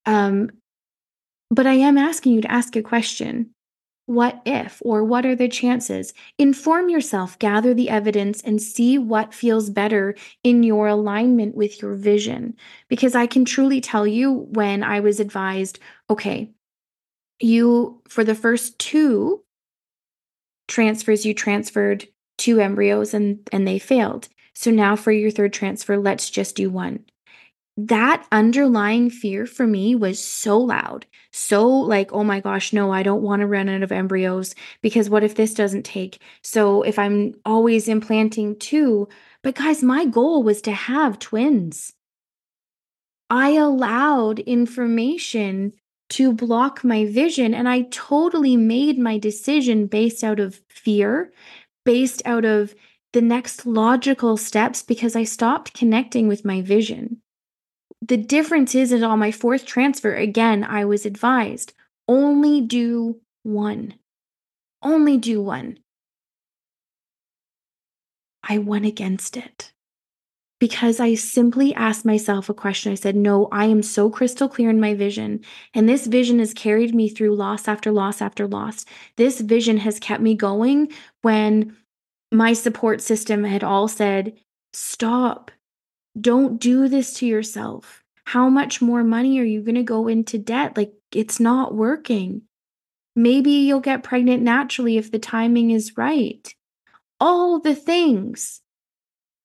Um, 0.06 0.50
but 1.54 1.66
I 1.66 1.74
am 1.74 1.96
asking 1.96 2.32
you 2.32 2.40
to 2.42 2.50
ask 2.50 2.76
a 2.76 2.82
question. 2.82 3.50
what 4.06 4.42
if 4.44 4.82
or 4.84 5.02
what 5.02 5.24
are 5.24 5.34
the 5.34 5.48
chances? 5.48 6.12
Inform 6.38 6.90
yourself, 6.90 7.38
gather 7.38 7.72
the 7.72 7.88
evidence, 7.88 8.42
and 8.42 8.60
see 8.60 8.98
what 8.98 9.32
feels 9.32 9.70
better 9.70 10.14
in 10.42 10.62
your 10.62 10.88
alignment 10.88 11.54
with 11.54 11.80
your 11.80 11.94
vision. 11.94 12.54
Because 12.88 13.14
I 13.14 13.26
can 13.26 13.46
truly 13.46 13.80
tell 13.80 14.06
you 14.06 14.30
when 14.50 14.82
I 14.82 15.00
was 15.00 15.20
advised, 15.20 15.78
okay, 16.10 16.52
you, 17.40 18.02
for 18.08 18.24
the 18.24 18.34
first 18.34 18.78
two 18.78 19.42
transfers, 20.68 21.24
you 21.24 21.32
transferred 21.32 22.06
two 22.36 22.60
embryos 22.60 23.14
and, 23.14 23.48
and 23.52 23.66
they 23.66 23.78
failed. 23.78 24.28
So 24.54 24.70
now 24.70 24.96
for 24.96 25.12
your 25.12 25.30
third 25.30 25.52
transfer, 25.54 25.96
let's 25.96 26.28
just 26.28 26.56
do 26.56 26.68
one 26.68 27.04
that 27.76 28.26
underlying 28.30 29.10
fear 29.10 29.46
for 29.46 29.66
me 29.66 29.94
was 29.94 30.22
so 30.22 30.58
loud. 30.58 31.06
So, 31.32 31.66
like, 31.68 32.12
oh 32.12 32.22
my 32.22 32.40
gosh, 32.40 32.72
no, 32.72 32.92
I 32.92 33.02
don't 33.02 33.22
want 33.22 33.40
to 33.40 33.46
run 33.46 33.68
out 33.68 33.82
of 33.82 33.90
embryos 33.90 34.54
because 34.80 35.10
what 35.10 35.24
if 35.24 35.34
this 35.34 35.54
doesn't 35.54 35.84
take? 35.84 36.20
So, 36.42 36.82
if 36.82 36.98
I'm 36.98 37.34
always 37.44 37.88
implanting 37.88 38.56
two, 38.58 39.08
but 39.42 39.56
guys, 39.56 39.82
my 39.82 40.04
goal 40.04 40.44
was 40.44 40.62
to 40.62 40.72
have 40.72 41.18
twins. 41.18 41.92
I 43.28 43.50
allowed 43.50 44.38
information 44.40 45.72
to 46.10 46.32
block 46.32 46.84
my 46.84 47.04
vision, 47.06 47.54
and 47.54 47.68
I 47.68 47.82
totally 47.90 48.56
made 48.56 48.98
my 48.98 49.18
decision 49.18 49.86
based 49.86 50.22
out 50.22 50.38
of 50.38 50.60
fear, 50.68 51.32
based 51.84 52.22
out 52.24 52.44
of 52.44 52.74
the 53.12 53.22
next 53.22 53.66
logical 53.66 54.36
steps 54.36 54.82
because 54.82 55.16
I 55.16 55.24
stopped 55.24 55.74
connecting 55.74 56.28
with 56.28 56.44
my 56.44 56.62
vision. 56.62 57.22
The 58.06 58.16
difference 58.16 58.74
is, 58.74 58.92
is 58.92 59.02
on 59.02 59.18
my 59.18 59.30
fourth 59.30 59.64
transfer, 59.64 60.14
again, 60.14 60.62
I 60.62 60.84
was 60.84 61.06
advised 61.06 61.72
only 62.06 62.60
do 62.60 63.20
one. 63.42 63.94
Only 64.82 65.16
do 65.16 65.40
one. 65.40 65.78
I 68.46 68.58
went 68.58 68.84
against 68.84 69.38
it 69.38 69.72
because 70.60 71.00
I 71.00 71.14
simply 71.14 71.74
asked 71.74 72.04
myself 72.04 72.50
a 72.50 72.54
question. 72.54 72.92
I 72.92 72.96
said, 72.96 73.16
No, 73.16 73.48
I 73.50 73.66
am 73.66 73.82
so 73.82 74.10
crystal 74.10 74.48
clear 74.48 74.68
in 74.68 74.80
my 74.80 74.94
vision. 74.94 75.40
And 75.72 75.88
this 75.88 76.06
vision 76.06 76.38
has 76.40 76.52
carried 76.52 76.94
me 76.94 77.08
through 77.08 77.36
loss 77.36 77.68
after 77.68 77.90
loss 77.90 78.20
after 78.20 78.46
loss. 78.46 78.84
This 79.16 79.40
vision 79.40 79.78
has 79.78 79.98
kept 79.98 80.22
me 80.22 80.34
going 80.34 80.92
when 81.22 81.74
my 82.30 82.52
support 82.52 83.00
system 83.00 83.44
had 83.44 83.64
all 83.64 83.88
said, 83.88 84.38
Stop. 84.74 85.50
Don't 86.20 86.60
do 86.60 86.88
this 86.88 87.14
to 87.14 87.26
yourself. 87.26 88.02
How 88.24 88.48
much 88.48 88.80
more 88.80 89.04
money 89.04 89.38
are 89.38 89.44
you 89.44 89.62
going 89.62 89.74
to 89.74 89.82
go 89.82 90.08
into 90.08 90.38
debt? 90.38 90.76
Like, 90.76 90.92
it's 91.12 91.40
not 91.40 91.74
working. 91.74 92.42
Maybe 93.16 93.50
you'll 93.50 93.80
get 93.80 94.02
pregnant 94.02 94.42
naturally 94.42 94.96
if 94.96 95.10
the 95.10 95.18
timing 95.18 95.70
is 95.70 95.96
right. 95.96 96.52
All 97.20 97.60
the 97.60 97.74
things. 97.74 98.60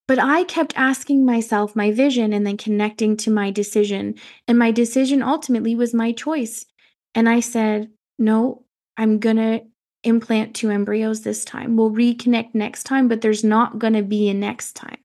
But 0.08 0.18
I 0.18 0.44
kept 0.44 0.74
asking 0.76 1.26
myself 1.26 1.76
my 1.76 1.92
vision 1.92 2.34
and 2.34 2.46
then 2.46 2.58
connecting 2.58 3.16
to 3.18 3.32
my 3.32 3.52
decision. 3.52 4.16
And 4.48 4.58
my 4.58 4.72
decision 4.72 5.22
ultimately 5.22 5.76
was 5.76 5.94
my 5.94 6.14
choice. 6.14 6.66
And 7.14 7.30
I 7.30 7.42
said, 7.42 7.90
no, 8.18 8.66
I'm 8.98 9.20
going 9.20 9.38
to 9.38 9.62
implant 10.04 10.56
two 10.56 10.72
embryos 10.72 11.22
this 11.22 11.46
time. 11.46 11.76
We'll 11.76 11.92
reconnect 11.92 12.56
next 12.56 12.84
time, 12.86 13.08
but 13.08 13.22
there's 13.22 13.44
not 13.44 13.78
going 13.78 13.94
to 13.94 14.02
be 14.02 14.30
a 14.30 14.34
next 14.34 14.74
time. 14.74 14.98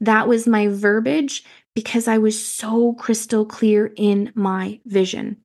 That 0.00 0.28
was 0.28 0.46
my 0.46 0.68
verbiage 0.68 1.44
because 1.74 2.08
I 2.08 2.18
was 2.18 2.44
so 2.44 2.94
crystal 2.94 3.44
clear 3.44 3.92
in 3.96 4.32
my 4.34 4.80
vision. 4.86 5.38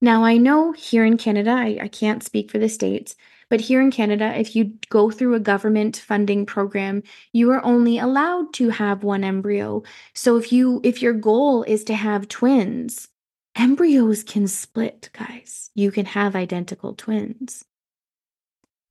Now, 0.00 0.24
I 0.24 0.36
know 0.36 0.72
here 0.72 1.04
in 1.04 1.16
Canada, 1.16 1.50
I, 1.50 1.78
I, 1.82 1.88
can't 1.88 2.22
speak 2.22 2.50
for 2.50 2.58
the 2.58 2.68
States, 2.68 3.16
but 3.50 3.60
here 3.60 3.80
in 3.80 3.90
Canada, 3.90 4.38
if 4.38 4.54
you 4.54 4.74
go 4.88 5.10
through 5.10 5.34
a 5.34 5.40
government 5.40 5.96
funding 5.96 6.46
program, 6.46 7.02
you 7.32 7.50
are 7.50 7.64
only 7.64 7.98
allowed 7.98 8.52
to 8.54 8.70
have 8.70 9.02
one 9.02 9.24
embryo. 9.24 9.82
So 10.14 10.36
if 10.36 10.52
you 10.52 10.80
if 10.84 11.02
your 11.02 11.12
goal 11.12 11.62
is 11.64 11.84
to 11.84 11.94
have 11.94 12.28
twins, 12.28 13.08
embryos 13.56 14.22
can 14.22 14.46
split, 14.46 15.10
guys. 15.12 15.70
You 15.74 15.90
can 15.90 16.06
have 16.06 16.36
identical 16.36 16.94
twins 16.94 17.64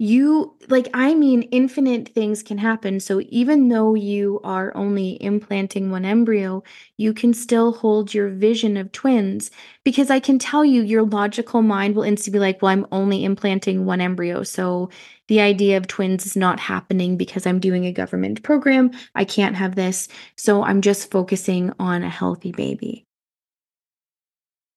you 0.03 0.53
like 0.67 0.89
i 0.93 1.13
mean 1.15 1.43
infinite 1.43 2.09
things 2.09 2.43
can 2.43 2.57
happen. 2.57 2.99
So 2.99 3.21
even 3.29 3.69
though 3.69 3.95
you 3.95 4.41
are 4.43 4.75
only 4.75 5.17
implanting 5.23 5.91
one 5.91 6.03
embryo 6.03 6.61
you 6.97 7.13
can 7.13 7.33
still 7.33 7.71
hold 7.71 8.13
your 8.13 8.27
vision 8.27 8.75
of 8.75 8.91
twins. 8.91 9.49
Because 9.85 10.09
i 10.09 10.19
can 10.19 10.39
tell 10.39 10.65
you 10.65 10.81
your 10.81 11.03
logical 11.03 11.61
mind 11.61 11.95
will 11.95 12.03
instantly 12.03 12.37
be 12.37 12.41
like 12.41 12.61
well 12.61 12.73
i'm 12.73 12.85
only 12.91 13.23
implanting 13.23 13.85
one 13.85 14.01
embryo. 14.01 14.43
So 14.43 14.89
the 15.29 15.39
idea 15.39 15.77
of 15.77 15.87
twins 15.87 16.25
is 16.25 16.35
not 16.35 16.59
happening 16.59 17.15
because 17.15 17.47
i'm 17.47 17.61
doing 17.61 17.85
a 17.85 17.93
government 17.93 18.43
program. 18.43 18.91
I 19.15 19.23
can't 19.23 19.55
have 19.55 19.75
this. 19.75 20.09
So 20.35 20.63
i'm 20.63 20.81
just 20.81 21.11
focusing 21.11 21.71
on 21.79 22.03
a 22.03 22.09
healthy 22.09 22.51
baby. 22.51 23.05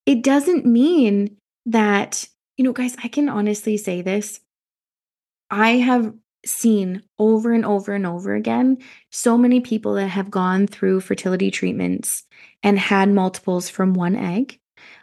It 0.07 0.23
doesn't 0.23 0.67
mean 0.67 1.37
that 1.67 2.29
you 2.57 2.65
know 2.65 2.73
guys 2.73 2.97
i 3.03 3.09
can 3.09 3.29
honestly 3.29 3.77
say 3.77 4.03
this 4.03 4.41
I 5.51 5.73
have 5.73 6.15
seen 6.45 7.03
over 7.19 7.53
and 7.53 7.65
over 7.65 7.93
and 7.93 8.07
over 8.07 8.35
again 8.35 8.79
so 9.11 9.37
many 9.37 9.61
people 9.61 9.95
that 9.95 10.09
have 10.09 10.31
gone 10.31 10.67
through 10.67 11.01
fertility 11.01 11.51
treatments 11.51 12.25
and 12.63 12.79
had 12.79 13.09
multiples 13.11 13.69
from 13.69 13.95
one 13.95 14.15
egg. 14.17 14.59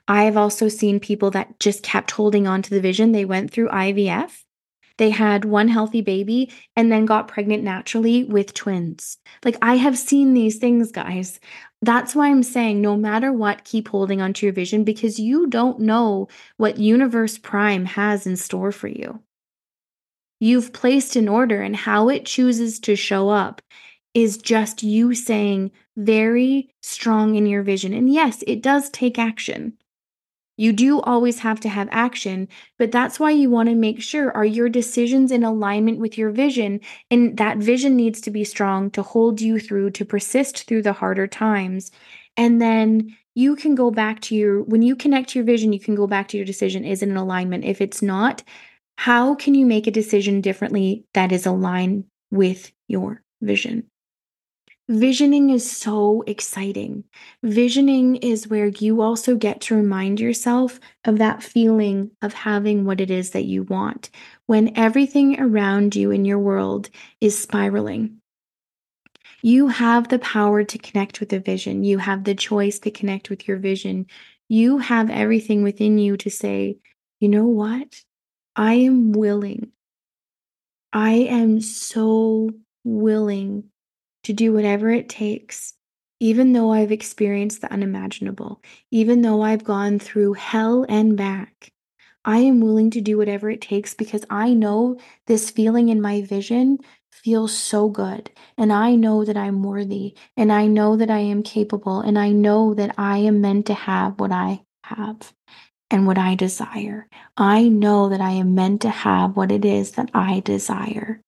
I 0.08 0.24
have 0.24 0.38
also 0.38 0.70
seen 0.70 1.00
people 1.00 1.32
that 1.32 1.60
just 1.60 1.84
kept 1.84 2.12
holding 2.12 2.48
on 2.48 2.62
to 2.62 2.70
the 2.70 2.82
vision. 2.82 3.12
They 3.12 3.26
went 3.26 3.52
through 3.52 3.70
IVF, 3.70 4.44
they 4.98 5.10
had 5.10 5.46
one 5.46 5.68
healthy 5.68 6.02
baby, 6.02 6.52
and 6.76 6.92
then 6.92 7.06
got 7.06 7.28
pregnant 7.28 7.64
naturally 7.64 8.24
with 8.26 8.54
twins. 8.54 9.18
Like, 9.44 9.58
I 9.62 9.78
have 9.78 9.98
seen 9.98 10.34
these 10.34 10.58
things, 10.58 10.92
guys. 10.92 11.40
That's 11.82 12.16
why 12.16 12.30
I'm 12.30 12.44
saying 12.44 12.80
no 12.82 12.96
matter 12.96 13.34
what, 13.34 13.64
keep 13.64 13.88
holding 13.88 14.22
on 14.22 14.34
to 14.34 14.46
your 14.46 14.54
vision 14.54 14.84
because 14.84 15.20
you 15.20 15.48
don't 15.48 15.80
know 15.80 16.28
what 16.58 16.78
Universe 16.78 17.38
Prime 17.38 17.86
has 17.86 18.28
in 18.28 18.36
store 18.38 18.72
for 18.72 18.88
you 18.88 19.20
you've 20.44 20.74
placed 20.74 21.16
an 21.16 21.30
order 21.30 21.62
and 21.62 21.74
how 21.74 22.10
it 22.10 22.26
chooses 22.26 22.78
to 22.78 22.98
show 22.98 23.30
up 23.30 23.62
is 24.14 24.38
just 24.38 24.84
you 24.84 25.16
saying 25.16 25.72
very 25.96 26.70
strong 26.82 27.36
in 27.36 27.46
your 27.46 27.64
vision. 27.64 27.94
And 27.94 28.12
yes, 28.12 28.44
it 28.46 28.62
does 28.62 28.90
take 28.90 29.18
action. 29.18 29.78
You 30.58 30.74
do 30.74 31.00
always 31.00 31.40
have 31.40 31.62
to 31.62 31.70
have 31.70 31.88
action, 31.92 32.50
but 32.78 32.92
that's 32.92 33.22
why 33.22 33.32
you 33.32 33.50
want 33.50 33.70
to 33.70 33.76
make 33.76 34.02
sure 34.02 34.36
are 34.36 34.44
your 34.44 34.68
decisions 34.68 35.32
in 35.32 35.46
alignment 35.46 36.00
with 36.00 36.18
your 36.18 36.30
vision 36.30 36.82
and 37.10 37.38
that 37.38 37.58
vision 37.58 37.96
needs 37.96 38.20
to 38.20 38.30
be 38.30 38.44
strong 38.44 38.92
to 38.92 39.02
hold 39.02 39.40
you 39.40 39.62
through 39.62 39.92
to 39.92 40.04
persist 40.04 40.68
through 40.68 40.82
the 40.82 40.92
harder 40.92 41.26
times. 41.26 41.90
And 42.36 42.62
then 42.62 43.16
you 43.34 43.56
can 43.56 43.76
go 43.76 43.92
back 43.92 44.20
to 44.24 44.36
your 44.36 44.62
when 44.62 44.82
you 44.82 44.98
connect 44.98 45.30
to 45.30 45.40
your 45.40 45.46
vision, 45.46 45.72
you 45.72 45.80
can 45.80 45.96
go 45.96 46.06
back 46.06 46.28
to 46.28 46.38
your 46.38 46.46
decision 46.46 46.84
is 46.84 47.02
it 47.02 47.08
in 47.08 47.16
alignment. 47.16 47.64
If 47.64 47.80
it's 47.80 48.02
not, 48.02 48.44
how 49.04 49.36
can 49.36 49.54
you 49.54 49.66
make 49.66 49.86
a 49.86 49.92
decision 49.92 50.39
differently 50.39 51.04
that 51.13 51.34
is 51.34 51.46
aligned 51.46 52.06
with 52.32 52.72
your 52.88 53.22
vision? 53.42 53.84
Visioning 54.88 55.50
is 55.50 55.70
so 55.70 56.24
exciting. 56.26 57.04
Visioning 57.44 58.16
is 58.16 58.48
where 58.48 58.68
you 58.68 59.02
also 59.02 59.36
get 59.36 59.60
to 59.60 59.76
remind 59.76 60.22
yourself 60.22 60.80
of 61.04 61.18
that 61.18 61.44
feeling 61.44 62.12
of 62.22 62.34
having 62.34 62.86
what 62.86 63.02
it 63.02 63.12
is 63.12 63.32
that 63.32 63.44
you 63.44 63.63
want 63.63 64.10
when 64.46 64.72
everything 64.78 65.38
around 65.38 65.98
you 65.98 66.10
in 66.10 66.24
your 66.24 66.39
world 66.39 66.89
is 67.20 67.38
spiraling. 67.38 68.22
You 69.42 69.68
have 69.68 70.08
the 70.08 70.20
power 70.20 70.63
to 70.63 70.78
connect 70.78 71.20
with 71.20 71.34
a 71.34 71.42
vision. 71.42 71.84
You 71.84 71.98
have 71.98 72.24
the 72.24 72.36
choice 72.36 72.80
to 72.80 72.89
connect 72.89 73.30
with 73.30 73.50
your 73.50 73.58
vision. 73.58 74.06
You 74.48 74.78
have 74.78 75.10
everything 75.10 75.62
within 75.62 75.98
you 75.98 76.16
to 76.16 76.30
say, 76.30 76.78
you 77.20 77.28
know 77.28 77.48
what? 77.48 78.02
I 78.56 78.76
am 78.76 79.13
willing. 79.13 79.72
I 80.92 81.13
am 81.13 81.60
so 81.60 82.52
willing 82.84 83.66
to 84.26 84.34
do 84.34 84.54
whatever 84.54 84.92
it 84.92 85.10
takes, 85.10 85.74
even 86.20 86.54
though 86.54 86.72
I've 86.72 86.92
experienced 86.92 87.62
the 87.62 87.74
unimaginable, 87.74 88.62
even 88.92 89.22
though 89.22 89.42
I've 89.42 89.63
gone 89.63 89.98
through 89.98 90.34
hell 90.34 90.86
and 90.88 91.18
back. 91.18 91.72
I 92.26 92.38
am 92.39 92.62
willing 92.62 92.92
to 92.92 93.02
do 93.02 93.18
whatever 93.18 93.50
it 93.50 93.60
takes 93.60 93.96
because 93.96 94.24
I 94.30 94.54
know 94.54 94.98
this 95.28 95.50
feeling 95.50 95.89
in 95.89 96.00
my 96.00 96.22
vision 96.22 96.78
feels 97.12 97.56
so 97.58 97.89
good. 97.89 98.32
And 98.58 98.72
I 98.72 98.96
know 98.96 99.26
that 99.26 99.36
I'm 99.36 99.63
worthy. 99.63 100.16
And 100.38 100.52
I 100.52 100.68
know 100.68 100.96
that 100.96 101.10
I 101.10 101.20
am 101.20 101.44
capable. 101.44 102.00
And 102.00 102.18
I 102.18 102.30
know 102.30 102.74
that 102.76 102.96
I 102.98 103.18
am 103.18 103.42
meant 103.42 103.66
to 103.66 103.74
have 103.74 104.20
what 104.20 104.32
I 104.32 104.62
have 104.84 105.34
and 105.89 106.08
what 106.08 106.17
I 106.17 106.36
desire. 106.36 107.08
I 107.38 107.67
know 107.67 108.10
that 108.10 108.22
I 108.22 108.32
am 108.32 108.56
meant 108.56 108.82
to 108.82 108.89
have 108.89 109.36
what 109.36 109.52
it 109.52 109.65
is 109.65 109.91
that 109.91 110.10
I 110.13 110.39
desire. 110.39 111.22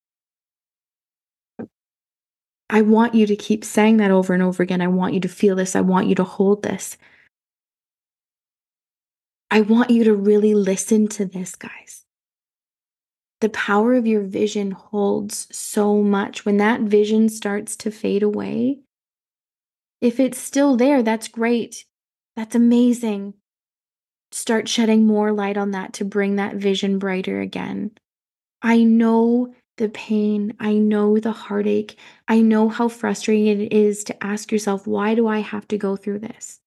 I 2.68 2.82
want 2.82 3.14
you 3.14 3.26
to 3.26 3.36
keep 3.36 3.64
saying 3.64 3.98
that 3.98 4.10
over 4.10 4.34
and 4.34 4.42
over 4.42 4.62
again. 4.62 4.80
I 4.80 4.88
want 4.88 5.14
you 5.14 5.20
to 5.20 5.28
feel 5.28 5.54
this. 5.54 5.76
I 5.76 5.82
want 5.82 6.08
you 6.08 6.14
to 6.16 6.24
hold 6.24 6.62
this. 6.62 6.96
I 9.50 9.60
want 9.60 9.90
you 9.90 10.02
to 10.04 10.14
really 10.14 10.54
listen 10.54 11.06
to 11.08 11.24
this, 11.24 11.54
guys. 11.54 12.04
The 13.40 13.48
power 13.50 13.94
of 13.94 14.06
your 14.06 14.22
vision 14.22 14.72
holds 14.72 15.46
so 15.56 16.02
much. 16.02 16.44
When 16.44 16.56
that 16.56 16.80
vision 16.80 17.28
starts 17.28 17.76
to 17.76 17.90
fade 17.90 18.22
away, 18.22 18.80
if 20.00 20.18
it's 20.18 20.38
still 20.38 20.76
there, 20.76 21.02
that's 21.02 21.28
great. 21.28 21.84
That's 22.34 22.54
amazing. 22.54 23.34
Start 24.32 24.68
shedding 24.68 25.06
more 25.06 25.32
light 25.32 25.56
on 25.56 25.70
that 25.70 25.92
to 25.94 26.04
bring 26.04 26.36
that 26.36 26.56
vision 26.56 26.98
brighter 26.98 27.40
again. 27.40 27.92
I 28.62 28.82
know 28.82 29.54
the 29.76 29.88
pain. 29.88 30.54
I 30.58 30.74
know 30.74 31.18
the 31.18 31.32
heartache. 31.32 31.98
I 32.26 32.40
know 32.40 32.68
how 32.68 32.88
frustrating 32.88 33.46
it 33.46 33.72
is 33.72 34.04
to 34.04 34.24
ask 34.24 34.50
yourself, 34.50 34.86
why 34.86 35.14
do 35.14 35.26
I 35.26 35.40
have 35.40 35.68
to 35.68 35.78
go 35.78 35.96
through 35.96 36.20
this? 36.20 36.60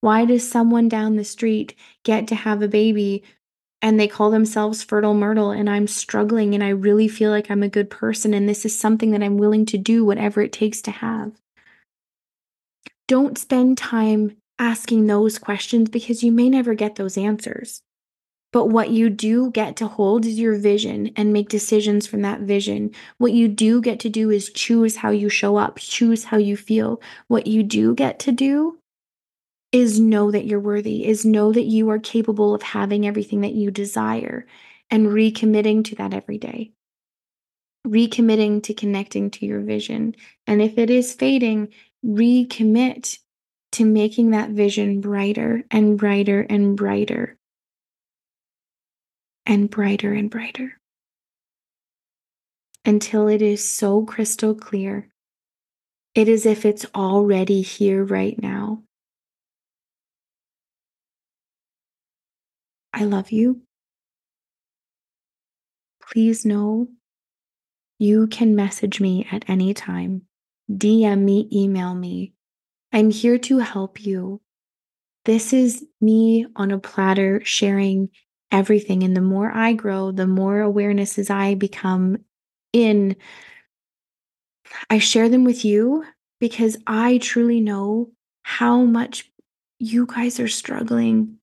Why 0.00 0.24
does 0.24 0.48
someone 0.48 0.88
down 0.88 1.16
the 1.16 1.24
street 1.24 1.74
get 2.04 2.28
to 2.28 2.36
have 2.36 2.62
a 2.62 2.68
baby 2.68 3.24
and 3.82 3.98
they 3.98 4.08
call 4.08 4.30
themselves 4.30 4.82
Fertile 4.82 5.14
Myrtle 5.14 5.50
and 5.50 5.68
I'm 5.68 5.86
struggling 5.86 6.54
and 6.54 6.62
I 6.62 6.68
really 6.68 7.08
feel 7.08 7.30
like 7.30 7.50
I'm 7.50 7.62
a 7.62 7.68
good 7.68 7.90
person 7.90 8.34
and 8.34 8.48
this 8.48 8.64
is 8.64 8.78
something 8.78 9.10
that 9.10 9.22
I'm 9.22 9.38
willing 9.38 9.66
to 9.66 9.78
do, 9.78 10.04
whatever 10.04 10.40
it 10.40 10.52
takes 10.52 10.80
to 10.82 10.90
have? 10.90 11.32
Don't 13.08 13.38
spend 13.38 13.78
time 13.78 14.36
asking 14.58 15.06
those 15.06 15.38
questions 15.38 15.88
because 15.88 16.22
you 16.22 16.32
may 16.32 16.48
never 16.48 16.74
get 16.74 16.96
those 16.96 17.16
answers. 17.16 17.82
But 18.50 18.66
what 18.66 18.90
you 18.90 19.10
do 19.10 19.50
get 19.50 19.76
to 19.76 19.86
hold 19.86 20.24
is 20.24 20.38
your 20.38 20.56
vision 20.56 21.10
and 21.16 21.32
make 21.32 21.50
decisions 21.50 22.06
from 22.06 22.22
that 22.22 22.40
vision. 22.40 22.92
What 23.18 23.32
you 23.32 23.46
do 23.46 23.82
get 23.82 24.00
to 24.00 24.08
do 24.08 24.30
is 24.30 24.50
choose 24.50 24.96
how 24.96 25.10
you 25.10 25.28
show 25.28 25.56
up, 25.56 25.76
choose 25.78 26.24
how 26.24 26.38
you 26.38 26.56
feel. 26.56 27.02
What 27.26 27.46
you 27.46 27.62
do 27.62 27.94
get 27.94 28.18
to 28.20 28.32
do 28.32 28.78
is 29.70 30.00
know 30.00 30.30
that 30.30 30.46
you're 30.46 30.60
worthy, 30.60 31.06
is 31.06 31.26
know 31.26 31.52
that 31.52 31.64
you 31.64 31.90
are 31.90 31.98
capable 31.98 32.54
of 32.54 32.62
having 32.62 33.06
everything 33.06 33.42
that 33.42 33.52
you 33.52 33.70
desire 33.70 34.46
and 34.90 35.08
recommitting 35.08 35.84
to 35.84 35.94
that 35.96 36.14
every 36.14 36.38
day. 36.38 36.72
Recommitting 37.86 38.62
to 38.62 38.72
connecting 38.72 39.30
to 39.32 39.44
your 39.44 39.60
vision. 39.60 40.14
And 40.46 40.62
if 40.62 40.78
it 40.78 40.88
is 40.88 41.12
fading, 41.12 41.68
recommit 42.02 43.18
to 43.72 43.84
making 43.84 44.30
that 44.30 44.50
vision 44.50 45.00
brighter 45.00 45.64
and 45.70 45.98
brighter 45.98 46.40
and 46.40 46.76
brighter 46.76 47.36
and 49.46 49.70
brighter 49.70 50.12
and 50.12 50.30
brighter 50.30 50.78
until 52.84 53.28
it 53.28 53.42
is 53.42 53.66
so 53.66 54.04
crystal 54.04 54.54
clear. 54.54 55.08
It 56.14 56.28
is 56.28 56.46
if 56.46 56.64
it's 56.64 56.86
already 56.94 57.62
here 57.62 58.02
right 58.02 58.40
now. 58.40 58.82
I 62.92 63.04
love 63.04 63.30
you. 63.30 63.62
Please 66.00 66.44
know 66.44 66.88
you 67.98 68.26
can 68.28 68.56
message 68.56 69.00
me 69.00 69.26
at 69.30 69.44
any 69.48 69.74
time, 69.74 70.22
DM 70.70 71.22
me, 71.22 71.48
email 71.52 71.94
me. 71.94 72.32
I'm 72.92 73.10
here 73.10 73.38
to 73.38 73.58
help 73.58 74.04
you. 74.04 74.40
This 75.24 75.52
is 75.52 75.84
me 76.00 76.46
on 76.56 76.70
a 76.70 76.78
platter 76.78 77.42
sharing 77.44 78.08
everything. 78.50 79.02
And 79.02 79.16
the 79.16 79.20
more 79.20 79.50
I 79.54 79.74
grow, 79.74 80.10
the 80.10 80.26
more 80.26 80.60
awarenesses 80.60 81.30
I 81.30 81.54
become 81.54 82.18
in, 82.72 83.16
I 84.88 84.98
share 84.98 85.28
them 85.28 85.44
with 85.44 85.64
you 85.64 86.04
because 86.40 86.76
I 86.86 87.18
truly 87.18 87.60
know 87.60 88.10
how 88.42 88.82
much 88.82 89.30
you 89.78 90.06
guys 90.06 90.40
are 90.40 90.48
struggling. 90.48 91.38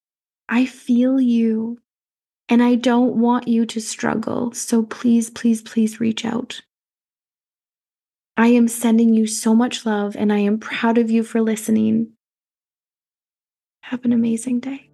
I 0.50 0.66
feel 0.66 1.20
you. 1.20 1.80
And 2.48 2.62
I 2.62 2.76
don't 2.76 3.16
want 3.16 3.48
you 3.48 3.66
to 3.66 3.82
struggle. 3.82 4.52
So 4.54 4.84
please, 4.84 5.32
please, 5.32 5.64
please 5.64 6.00
reach 6.00 6.26
out. 6.26 6.62
I 8.38 8.48
am 8.48 8.68
sending 8.68 9.14
you 9.14 9.28
so 9.28 9.56
much 9.56 9.86
love 9.86 10.18
and 10.18 10.34
I 10.34 10.40
am 10.40 10.60
proud 10.60 10.98
of 10.98 11.10
you 11.10 11.24
for 11.24 11.40
listening. 11.40 12.12
Have 13.84 14.04
an 14.04 14.12
amazing 14.12 14.60
day. 14.60 14.90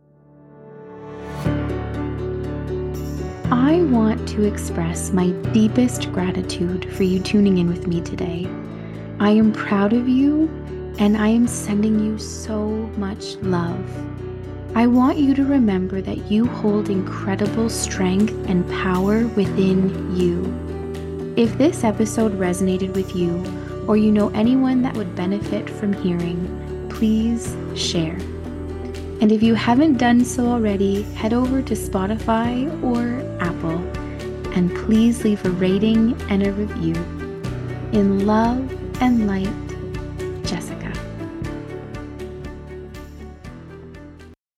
I 3.51 3.81
want 3.89 4.27
to 4.29 4.43
express 4.43 5.11
my 5.11 5.31
deepest 5.53 6.11
gratitude 6.11 6.93
for 6.93 7.01
you 7.01 7.19
tuning 7.19 7.57
in 7.57 7.67
with 7.67 7.87
me 7.87 8.01
today. 8.01 8.47
I 9.19 9.31
am 9.31 9.53
proud 9.53 9.93
of 9.93 10.07
you 10.07 10.47
and 10.99 11.17
I 11.17 11.29
am 11.29 11.47
sending 11.47 11.99
you 11.99 12.19
so 12.19 12.67
much 12.95 13.37
love. 13.37 13.83
I 14.75 14.85
want 14.85 15.17
you 15.17 15.33
to 15.33 15.45
remember 15.45 15.99
that 15.99 16.29
you 16.29 16.45
hold 16.45 16.91
incredible 16.91 17.69
strength 17.69 18.33
and 18.47 18.69
power 18.69 19.25
within 19.29 20.15
you. 20.15 20.70
If 21.37 21.57
this 21.57 21.83
episode 21.83 22.37
resonated 22.37 22.93
with 22.93 23.15
you, 23.15 23.43
or 23.87 23.97
you 23.97 24.11
know 24.11 24.29
anyone 24.29 24.81
that 24.81 24.95
would 24.95 25.15
benefit 25.15 25.69
from 25.69 25.93
hearing, 25.93 26.87
please 26.89 27.55
share. 27.75 28.17
And 29.21 29.31
if 29.31 29.41
you 29.41 29.55
haven't 29.55 29.97
done 29.97 30.25
so 30.25 30.47
already, 30.47 31.03
head 31.13 31.33
over 31.33 31.61
to 31.61 31.73
Spotify 31.73 32.67
or 32.83 33.21
Apple 33.41 33.79
and 34.53 34.75
please 34.75 35.23
leave 35.23 35.43
a 35.45 35.49
rating 35.51 36.19
and 36.29 36.45
a 36.45 36.51
review. 36.51 36.95
In 37.93 38.25
love 38.25 38.69
and 39.01 39.27
light, 39.27 39.47